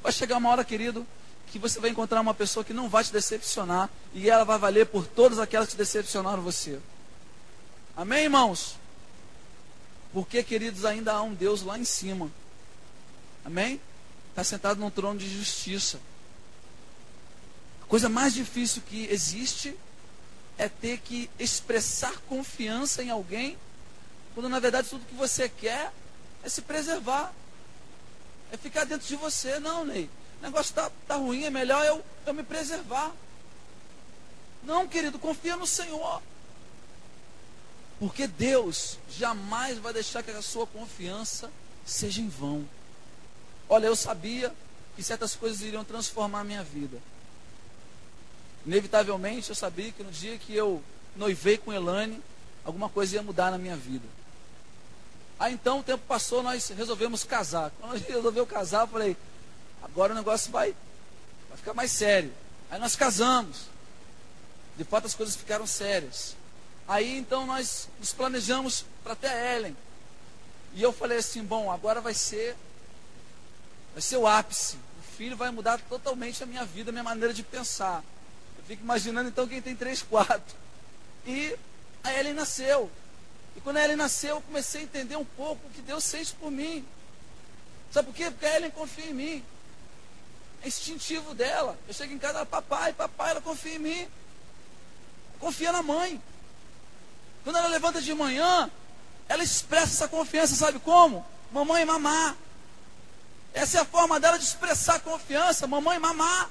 [0.00, 1.04] Vai chegar uma hora, querido,
[1.48, 4.86] que você vai encontrar uma pessoa que não vai te decepcionar e ela vai valer
[4.86, 6.78] por todas aquelas que decepcionaram você.
[7.96, 8.76] Amém, irmãos?
[10.12, 12.30] Porque, queridos, ainda há um Deus lá em cima.
[13.44, 13.80] Amém?
[14.30, 16.00] Está sentado num trono de justiça.
[17.82, 19.76] A coisa mais difícil que existe
[20.58, 23.56] é ter que expressar confiança em alguém,
[24.34, 25.92] quando na verdade tudo que você quer
[26.42, 27.32] é se preservar.
[28.50, 29.58] É ficar dentro de você.
[29.60, 30.10] Não, Ney.
[30.40, 33.12] O negócio está tá ruim, é melhor eu, eu me preservar.
[34.64, 36.20] Não, querido, confia no Senhor.
[38.04, 41.50] Porque Deus jamais vai deixar que a sua confiança
[41.86, 42.68] seja em vão.
[43.66, 44.54] Olha, eu sabia
[44.94, 46.98] que certas coisas iriam transformar a minha vida.
[48.66, 50.82] Inevitavelmente, eu sabia que no dia que eu
[51.16, 52.20] noivei com Elane,
[52.62, 54.06] alguma coisa ia mudar na minha vida.
[55.38, 57.72] Aí então o tempo passou, nós resolvemos casar.
[57.80, 59.16] Quando a gente resolveu casar, eu falei,
[59.82, 60.76] agora o negócio vai,
[61.48, 62.34] vai ficar mais sério.
[62.70, 63.62] Aí nós casamos.
[64.76, 66.36] De fato as coisas ficaram sérias.
[66.86, 69.76] Aí então nós nos planejamos para até Ellen.
[70.74, 72.56] E eu falei assim, bom, agora vai ser
[73.92, 74.76] vai ser o ápice.
[74.76, 78.02] O filho vai mudar totalmente a minha vida, a minha maneira de pensar.
[78.58, 80.56] Eu fico imaginando então quem tem três, quatro.
[81.24, 81.56] E
[82.02, 82.90] a Ellen nasceu.
[83.56, 86.32] E quando a Ellen nasceu, eu comecei a entender um pouco o que Deus fez
[86.32, 86.84] por mim.
[87.92, 88.30] Sabe por quê?
[88.30, 89.44] Porque a Ellen confia em mim.
[90.62, 91.78] É instintivo dela.
[91.86, 94.08] Eu chego em casa, ela, papai, papai, ela confia em mim.
[95.38, 96.20] Confia na mãe.
[97.44, 98.70] Quando ela levanta de manhã,
[99.28, 101.24] ela expressa essa confiança, sabe como?
[101.52, 102.34] Mamãe mamá.
[103.52, 106.48] Essa é a forma dela de expressar confiança, mamãe mamá.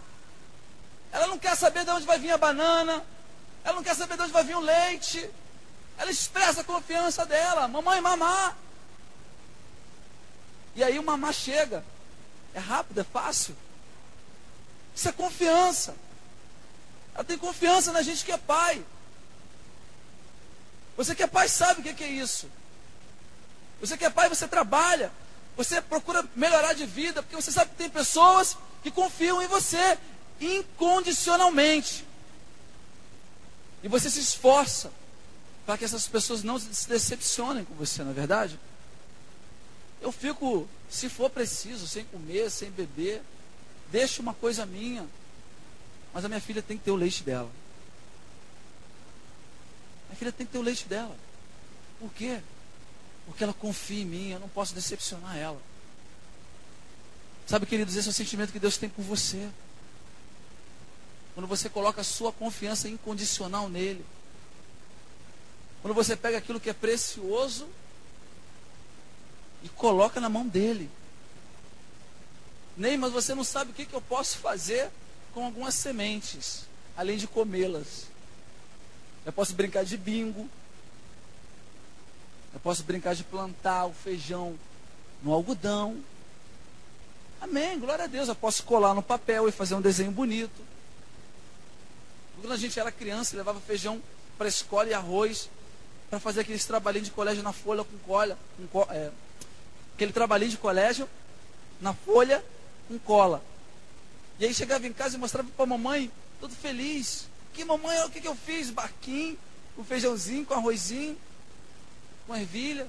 [1.12, 3.04] Ela não quer saber de onde vai vir a banana.
[3.64, 5.30] Ela não quer saber de onde vai vir o leite.
[5.98, 8.56] Ela expressa a confiança dela, mamãe mamá.
[10.76, 11.84] E aí o mamá chega.
[12.54, 13.56] É rápido, é fácil.
[14.96, 15.96] Isso é confiança.
[17.16, 18.84] Ela tem confiança na gente que é pai.
[20.96, 22.50] Você que é pai sabe o que é isso.
[23.80, 25.12] Você que é pai, você trabalha.
[25.56, 29.98] Você procura melhorar de vida, porque você sabe que tem pessoas que confiam em você
[30.40, 32.06] incondicionalmente.
[33.84, 34.92] E você se esforça
[35.66, 38.60] para que essas pessoas não se decepcionem com você, na é verdade?
[40.02, 43.22] Eu fico, se for preciso, sem comer, sem beber,
[43.92, 45.08] deixo uma coisa minha,
[46.14, 47.50] mas a minha filha tem que ter o leite dela.
[50.24, 51.14] Filha tem que ter o leite dela.
[52.00, 52.40] Por quê?
[53.26, 55.62] Porque ela confia em mim, eu não posso decepcionar ela.
[57.46, 59.50] Sabe, queridos, esse é o sentimento que Deus tem por você.
[61.34, 64.06] Quando você coloca a sua confiança incondicional nele.
[65.82, 67.68] Quando você pega aquilo que é precioso
[69.62, 70.90] e coloca na mão dele.
[72.78, 74.90] Nem, mas você não sabe o que, que eu posso fazer
[75.34, 76.66] com algumas sementes,
[76.96, 78.13] além de comê-las.
[79.26, 80.50] Eu posso brincar de bingo.
[82.54, 84.58] Eu posso brincar de plantar o feijão
[85.24, 85.98] no algodão.
[87.42, 88.28] Amém, glória a Deus.
[88.28, 90.62] Eu posso colar no papel e fazer um desenho bonito.
[92.40, 94.02] Quando a gente era criança, levava feijão
[94.38, 95.50] para a escola e arroz
[96.10, 98.38] para fazer aqueles trabalhinhos de colégio na folha com cola.
[98.72, 99.12] Com, é,
[99.96, 101.10] aquele trabalhinho de colégio
[101.82, 102.44] na folha
[102.88, 103.42] com cola.
[104.40, 107.28] E aí chegava em casa e mostrava para a mamãe, todo feliz.
[107.54, 108.70] Que mamãe, o que, que eu fiz?
[108.70, 109.38] Barquinho,
[109.76, 111.18] com feijãozinho, com arrozinho,
[112.28, 112.88] com ervilha.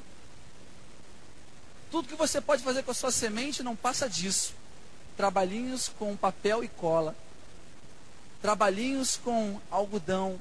[1.90, 4.54] Tudo que você pode fazer com a sua semente não passa disso.
[5.16, 7.14] Trabalhinhos com papel e cola.
[8.42, 10.40] Trabalhinhos com algodão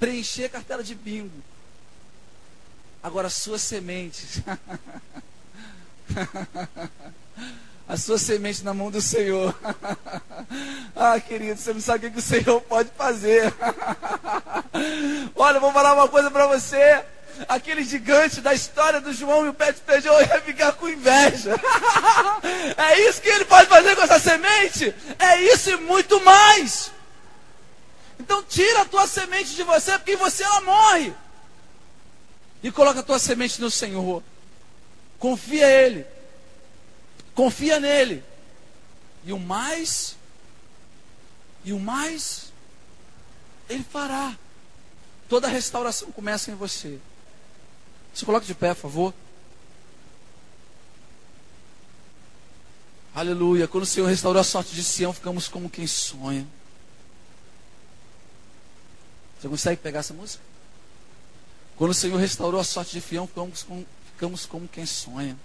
[0.00, 1.42] preencher cartela de bingo.
[3.02, 4.40] Agora, as suas sementes.
[7.90, 9.52] a sua semente na mão do Senhor.
[10.94, 13.52] ah, querido, você não sabe o que o Senhor pode fazer.
[15.34, 17.02] Olha, eu vou falar uma coisa para você.
[17.48, 21.56] Aquele gigante da história do João e o pé de feijão ia ficar com inveja.
[22.78, 24.94] é isso que ele pode fazer com essa semente?
[25.18, 26.92] É isso e muito mais.
[28.20, 31.12] Então tira a tua semente de você, porque você ela morre.
[32.62, 34.22] E coloca a tua semente no Senhor.
[35.18, 36.06] Confia Ele.
[37.34, 38.22] Confia nele.
[39.24, 40.16] E o mais,
[41.64, 42.52] e o mais,
[43.68, 44.36] Ele fará.
[45.28, 46.98] Toda restauração começa em você.
[48.12, 49.14] Se coloque de pé, por favor.
[53.14, 53.68] Aleluia.
[53.68, 56.46] Quando o Senhor restaurou a sorte de Sião, ficamos como quem sonha.
[59.40, 60.42] Você consegue pegar essa música?
[61.76, 65.36] Quando o Senhor restaurou a sorte de Fião, ficamos, com, ficamos como quem sonha.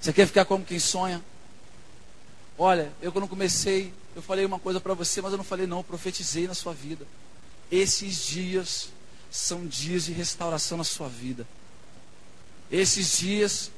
[0.00, 1.22] Você quer ficar como quem sonha?
[2.58, 5.78] Olha, eu quando comecei, eu falei uma coisa para você, mas eu não falei não,
[5.78, 7.06] eu profetizei na sua vida.
[7.70, 8.88] Esses dias
[9.30, 11.46] são dias de restauração na sua vida.
[12.70, 13.70] Esses dias,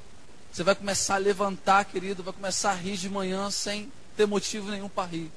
[0.53, 4.71] você vai começar a levantar, querido, vai começar a rir de manhã sem ter motivo
[4.71, 5.31] nenhum para rir.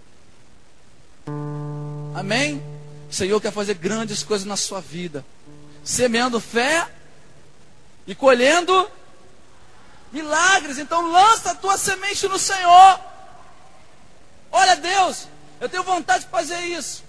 [2.14, 2.62] Amém?
[3.10, 5.26] O Senhor quer fazer grandes coisas na sua vida.
[5.84, 6.88] Semeando fé
[8.06, 8.90] e colhendo
[10.12, 10.78] milagres.
[10.78, 13.00] Então lança a tua semente no Senhor.
[14.52, 15.28] Olha, Deus,
[15.60, 17.04] eu tenho vontade de fazer isso.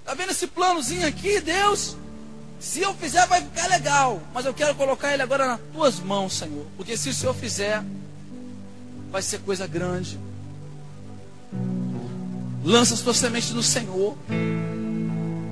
[0.00, 1.96] Está vendo esse planozinho aqui, Deus?
[2.60, 4.22] Se eu fizer, vai ficar legal.
[4.32, 6.66] Mas eu quero colocar ele agora nas tuas mãos, Senhor.
[6.76, 7.82] Porque se o Senhor fizer,
[9.10, 10.18] vai ser coisa grande.
[12.62, 14.16] Lança as tuas sementes no Senhor.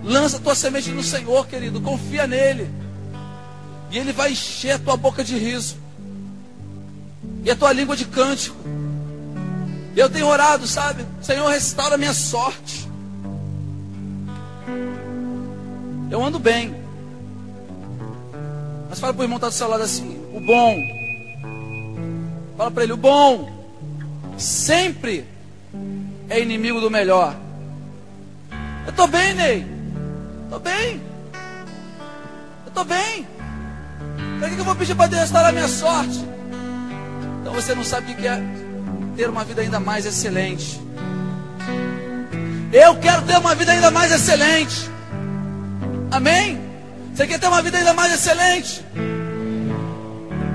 [0.03, 1.81] Lança a tua semente no Senhor, querido.
[1.81, 2.71] Confia nele.
[3.91, 5.82] E ele vai encher a tua boca de riso.
[7.45, 8.57] E a tua língua de cântico.
[9.97, 11.05] Eu tenho orado, sabe?
[11.21, 12.89] Senhor, restaura a minha sorte.
[16.11, 16.75] Eu ando bem.
[18.89, 20.77] Mas fala para o irmão que está do seu lado assim: o bom.
[22.57, 23.51] Fala para ele: o bom
[24.39, 25.27] sempre
[26.29, 27.35] é inimigo do melhor.
[28.85, 29.67] Eu estou bem, Ney.
[30.45, 31.01] Estou bem.
[32.65, 33.27] Eu estou bem.
[34.39, 36.32] Para que eu vou pedir para Deus restaurar a minha sorte?
[37.43, 38.41] Então você não sabe o que é
[39.17, 40.81] ter uma vida ainda mais excelente.
[42.73, 44.89] Eu quero ter uma vida ainda mais excelente.
[46.11, 46.59] Amém?
[47.13, 48.83] Você quer ter uma vida ainda mais excelente?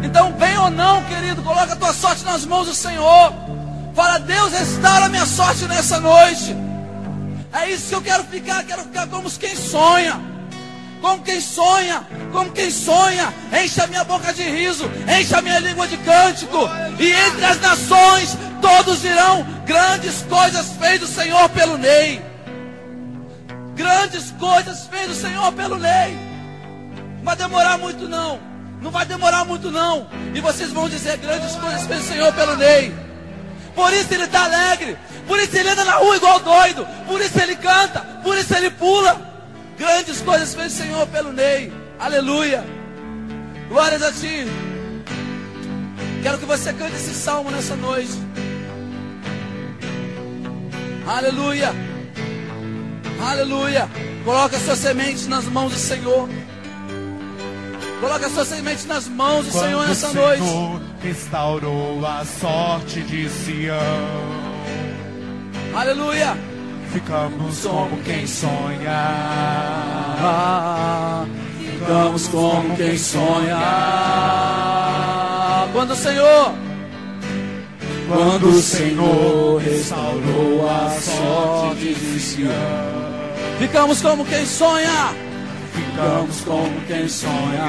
[0.01, 3.33] Então, vem ou não, querido, coloca a tua sorte nas mãos do Senhor.
[3.93, 6.55] Fala, Deus, restaura a minha sorte nessa noite.
[7.51, 10.19] É isso que eu quero ficar, quero ficar como quem sonha.
[11.01, 13.33] Como quem sonha, como quem sonha,
[13.63, 14.89] enche a minha boca de riso,
[15.19, 16.69] enche a minha língua de cântico,
[16.99, 22.21] e entre as nações todos dirão: grandes coisas fez o Senhor pelo Ney.
[23.75, 26.27] Grandes coisas fez o Senhor pelo Ney
[27.27, 28.39] vai demorar muito não.
[28.81, 30.07] Não vai demorar muito não.
[30.33, 32.95] E vocês vão dizer grandes coisas fez o Senhor pelo Ney.
[33.75, 34.97] Por isso ele está alegre.
[35.27, 36.87] Por isso ele anda na rua igual doido.
[37.05, 37.99] Por isso ele canta.
[38.23, 39.26] Por isso ele pula.
[39.77, 41.71] Grandes coisas fez o Senhor pelo Ney.
[41.99, 42.63] Aleluia.
[43.69, 44.45] Glórias a ti.
[46.23, 48.11] Quero que você cante esse salmo nessa noite.
[51.05, 51.71] Aleluia.
[53.21, 53.89] Aleluia.
[54.25, 56.27] Coloca suas sementes nas mãos do Senhor.
[57.99, 60.85] Coloca a sua semente nas mãos do Quando Senhor nessa o Senhor noite.
[61.01, 63.77] restaurou a sorte de Sião.
[65.73, 66.37] Aleluia.
[66.91, 69.03] Ficamos como quem sonha.
[71.59, 73.57] Ficamos como quem sonha.
[75.73, 76.53] Quando o Senhor,
[78.07, 82.51] Quando o Senhor restaurou a sorte de Sião.
[83.59, 85.13] ficamos como quem sonha.
[85.73, 87.67] Ficamos como quem sonha.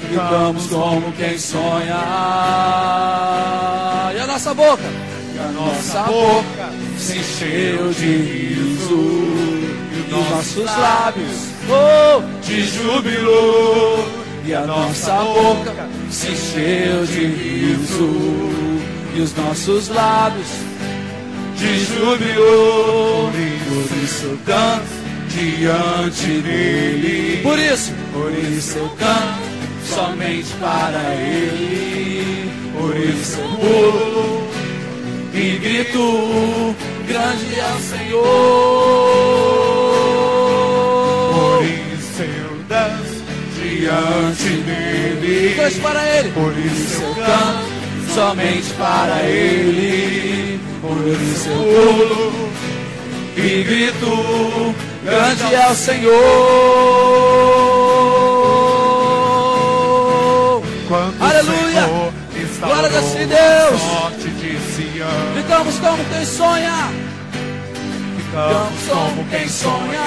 [0.00, 2.00] Ficamos como quem sonha.
[4.14, 5.09] E a nossa boca?
[5.66, 9.20] Nossa boca se encheu de riso.
[9.92, 14.04] E os nossos lábios Oh, de júbilo.
[14.44, 18.08] E a nossa boca se encheu de riso.
[19.14, 20.48] E os nossos lábios
[21.56, 23.30] de júbilo.
[23.68, 27.40] Por isso eu canto diante dele.
[27.42, 29.50] Por isso, Por isso eu canto
[29.86, 32.50] somente para ele.
[32.72, 34.39] Por isso eu pulo
[35.32, 36.74] e grito,
[37.06, 38.20] grande é o por Senhor.
[41.62, 43.22] isso eu danço
[43.54, 45.54] diante dele.
[45.56, 46.30] Cante para Ele.
[46.32, 47.80] Por isso eu canto
[48.12, 50.60] Somente para Ele.
[50.80, 52.50] por isso eu pulo
[53.36, 54.74] E grito,
[55.04, 56.10] grande é o Senhor.
[60.88, 62.10] quando Aleluia.
[62.60, 63.80] Glórias a Deus.
[65.34, 66.72] Ficamos como quem sonha.
[68.16, 70.00] Ficamos como quem sonha.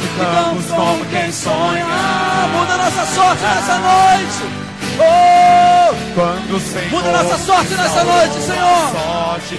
[0.00, 1.86] Ficamos como quem sonha.
[2.52, 4.68] Muda nossa sorte nessa noite.
[5.00, 8.90] Oh, Quando Senhor Muda nossa sorte nessa noite, Senhor.
[8.92, 9.54] sorte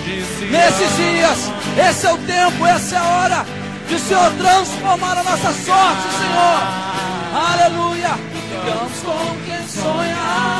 [0.51, 1.51] nesses dias,
[1.89, 3.45] esse é o tempo, essa é a hora
[3.87, 6.89] de o Senhor transformar a nossa sorte, Senhor.
[7.33, 8.11] Aleluia.
[8.33, 10.59] Ficamos como quem sonha.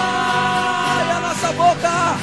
[1.60, 2.16] Boca.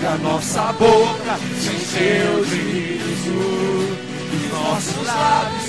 [0.00, 3.98] E a nossa boca se encheu de riso.
[4.32, 5.68] E os nossos lábios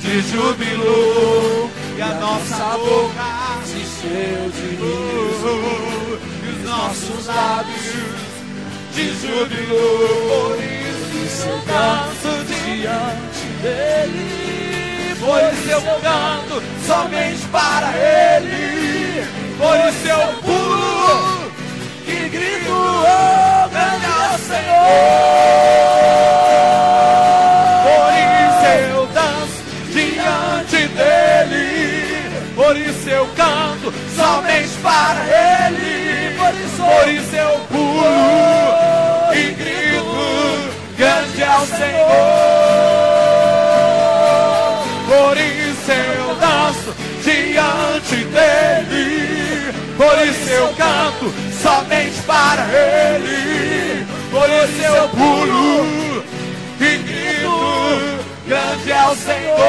[0.00, 1.70] de júbilo.
[1.96, 5.54] E a nossa boca se encheu de riso.
[6.42, 7.80] E os nossos lábios
[8.92, 9.78] de júbilo.
[10.30, 15.14] Por isso eu canto diante dele.
[15.20, 19.24] Por isso eu canto somente para Ele.
[19.56, 21.39] Por isso eu pulo
[22.30, 24.90] grito, oh, grande é o Senhor.
[27.86, 28.12] Por
[28.46, 29.60] isso eu danço
[29.92, 31.66] diante dele.
[32.54, 35.20] Por isso eu canto somente para
[35.68, 36.36] Ele.
[36.36, 38.59] Por isso, por isso eu pulo
[52.70, 54.06] ele.
[54.30, 56.24] Por isso eu pulo
[56.80, 57.50] e grito:
[58.46, 59.60] Grande é o Senhor.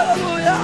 [0.00, 0.56] Aleluia.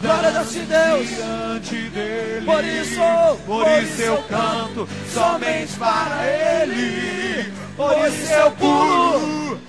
[0.00, 1.08] Por Glória a ti, Deus.
[1.08, 2.46] diante dele.
[2.46, 3.00] Por isso,
[3.46, 7.52] por isso eu canto somente para ele.
[7.76, 9.60] Por isso eu pulo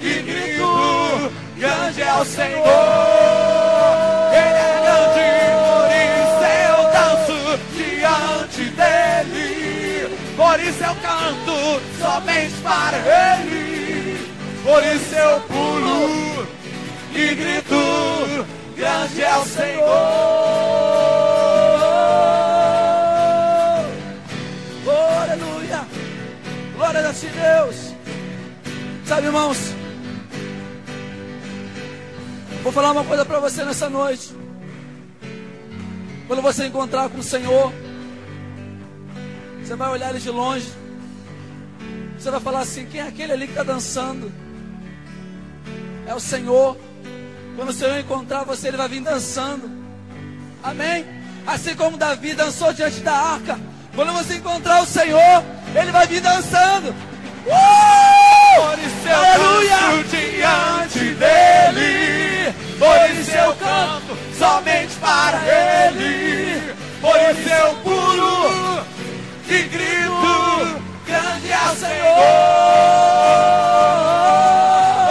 [0.00, 3.65] e grito: Grande é o Senhor.
[12.16, 14.18] Somente para ele.
[14.64, 16.46] Por isso eu pulo
[17.14, 18.46] e grito:
[18.76, 19.86] Grande é o Senhor.
[25.22, 25.86] Aleluia.
[26.74, 27.94] Glória a Deus.
[29.04, 29.58] Sabe, irmãos,
[32.62, 34.34] vou falar uma coisa para você nessa noite.
[36.26, 37.72] Quando você encontrar com o Senhor,
[39.62, 40.85] você vai olhar ele de longe.
[42.18, 44.32] Você vai falar assim: quem é aquele ali que está dançando?
[46.06, 46.76] É o Senhor.
[47.56, 49.70] Quando o Senhor encontrar você, ele vai vir dançando.
[50.62, 51.04] Amém?
[51.46, 53.58] Assim como Davi dançou diante da arca.
[53.94, 55.42] Quando você encontrar o Senhor,
[55.74, 56.90] ele vai vir dançando.
[57.46, 58.26] Uh!
[59.08, 59.76] Aleluia!
[59.76, 62.54] canto diante dele.
[62.78, 66.74] Por isso eu canto somente para ele.
[67.00, 68.84] Por isso eu pulo
[69.48, 70.35] e grito:
[71.76, 72.16] Senhor.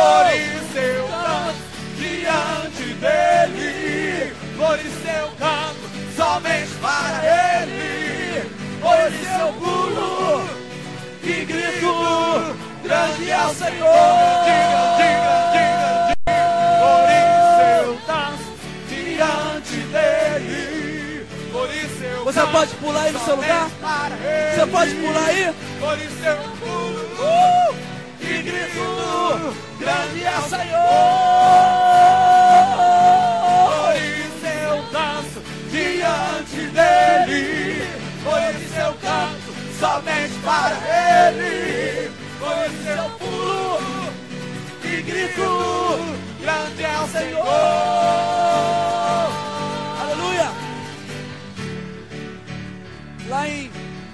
[0.02, 1.56] Por isso eu canto
[1.98, 4.34] diante dele.
[4.58, 5.86] Por isso eu canto
[6.16, 7.18] somente para
[7.62, 8.50] ele.
[8.82, 10.50] Por isso eu pulo
[11.24, 11.94] e grito:
[12.84, 14.36] Grande é o Senhor.
[14.46, 16.44] Diga, diga, diga, diga.
[16.82, 18.54] Por isso eu danço
[18.90, 20.76] diante dele.
[22.26, 23.70] Você pode pular aí no seu lugar?
[24.56, 25.54] Você pode pular aí?
[25.80, 26.00] Por
[28.76, 30.86] e grito: Grande é o Senhor.
[33.72, 37.88] Por isso eu danço diante dele.
[38.24, 39.50] Por isso eu canto
[39.80, 40.76] somente para
[41.30, 42.12] ele.
[42.40, 43.80] Por isso eu pulo
[44.84, 45.50] e grito:
[46.42, 47.46] Grande é o Senhor.
[50.02, 50.52] Aleluia!
[53.30, 53.72] Lá em,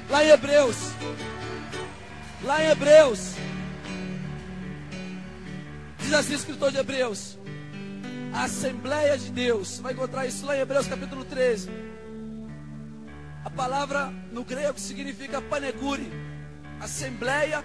[0.09, 0.77] lá em Hebreus,
[2.43, 3.30] lá em Hebreus,
[6.11, 7.37] diz assim escritor de Hebreus,
[8.33, 11.69] a Assembleia de Deus, vai encontrar isso lá em Hebreus capítulo 13.
[13.45, 16.11] A palavra no grego significa panegure,
[16.81, 17.63] Assembleia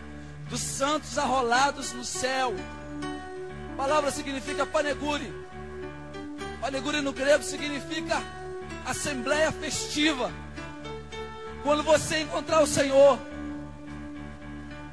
[0.48, 2.54] dos santos arrolados no céu.
[3.72, 5.28] A palavra significa panegure.
[6.60, 8.22] Panegure no grego significa
[8.86, 10.30] assembleia festiva.
[11.64, 13.18] Quando você encontrar o Senhor,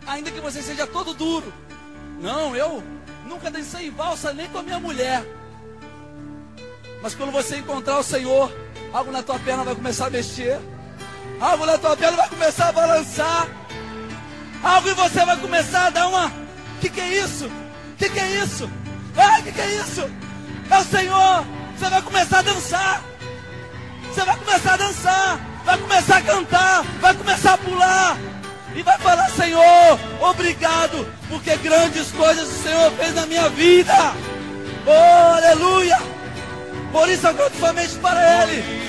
[0.07, 1.53] ainda que você seja todo duro,
[2.19, 2.81] não, eu
[3.25, 5.23] nunca dancei em valsa nem com a minha mulher.
[7.01, 8.51] Mas quando você encontrar o Senhor,
[8.93, 10.59] algo na tua perna vai começar a mexer,
[11.39, 13.47] algo na tua perna vai começar a balançar,
[14.63, 16.31] algo em você vai começar a dar uma.
[16.79, 17.49] Que que é isso?
[17.97, 18.69] Que que é isso?
[19.15, 20.09] Ai, que que é isso?
[20.69, 21.45] É o Senhor.
[21.77, 23.03] Você vai começar a dançar.
[24.07, 25.39] Você vai começar a dançar.
[25.65, 26.83] Vai começar a cantar.
[27.01, 28.17] Vai começar a pular.
[28.75, 34.13] E vai falar, Senhor, obrigado, porque grandes coisas o Senhor fez na minha vida.
[34.85, 35.99] Oh, aleluia.
[36.91, 38.83] Por isso eu canto somente para Ele.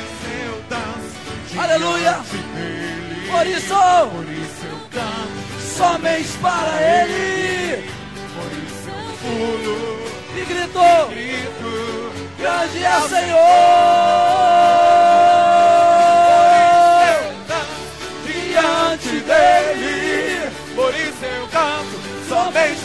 [1.57, 2.19] Aleluia.
[3.31, 7.91] Por isso, Por isso eu canto, somente para Ele.
[8.35, 9.79] por isso eu pulo,
[10.37, 14.94] E gritou, grito, grande é o Senhor.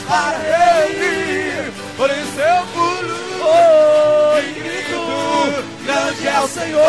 [0.10, 0.40] para
[0.88, 5.02] ele, por seu pulo oh, e grito,
[5.86, 6.82] grande é o Senhor.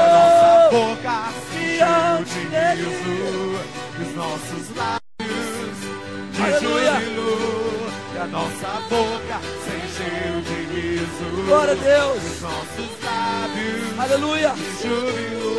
[0.00, 1.16] A nossa boca
[1.48, 1.78] se
[2.24, 2.40] de
[2.74, 3.14] riso,
[4.02, 5.78] os nossos lábios
[6.32, 7.32] de júbilo,
[8.14, 9.76] e a nossa boca se
[10.42, 11.26] de riso.
[11.46, 12.18] Glória a Deus.
[12.24, 15.54] Os nossos lábios, aleluia, de júbilo.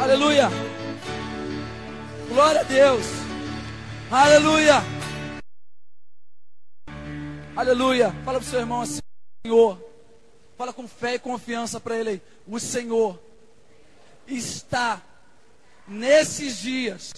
[0.00, 0.73] Aleluia.
[2.34, 3.06] Glória a Deus.
[4.10, 4.82] Aleluia.
[7.54, 8.12] Aleluia.
[8.24, 8.98] Fala pro seu irmão assim,
[9.46, 9.80] Senhor.
[10.58, 12.22] Fala com fé e confiança para ele aí.
[12.48, 13.22] O Senhor
[14.26, 15.00] está
[15.86, 17.12] nesses dias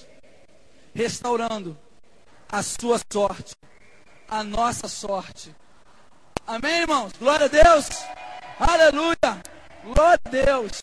[0.94, 1.78] restaurando
[2.46, 3.56] a sua sorte,
[4.28, 5.56] a nossa sorte.
[6.46, 7.14] Amém, irmãos?
[7.18, 7.88] Glória a Deus.
[8.60, 9.42] Aleluia.
[9.82, 10.72] Glória a Deus.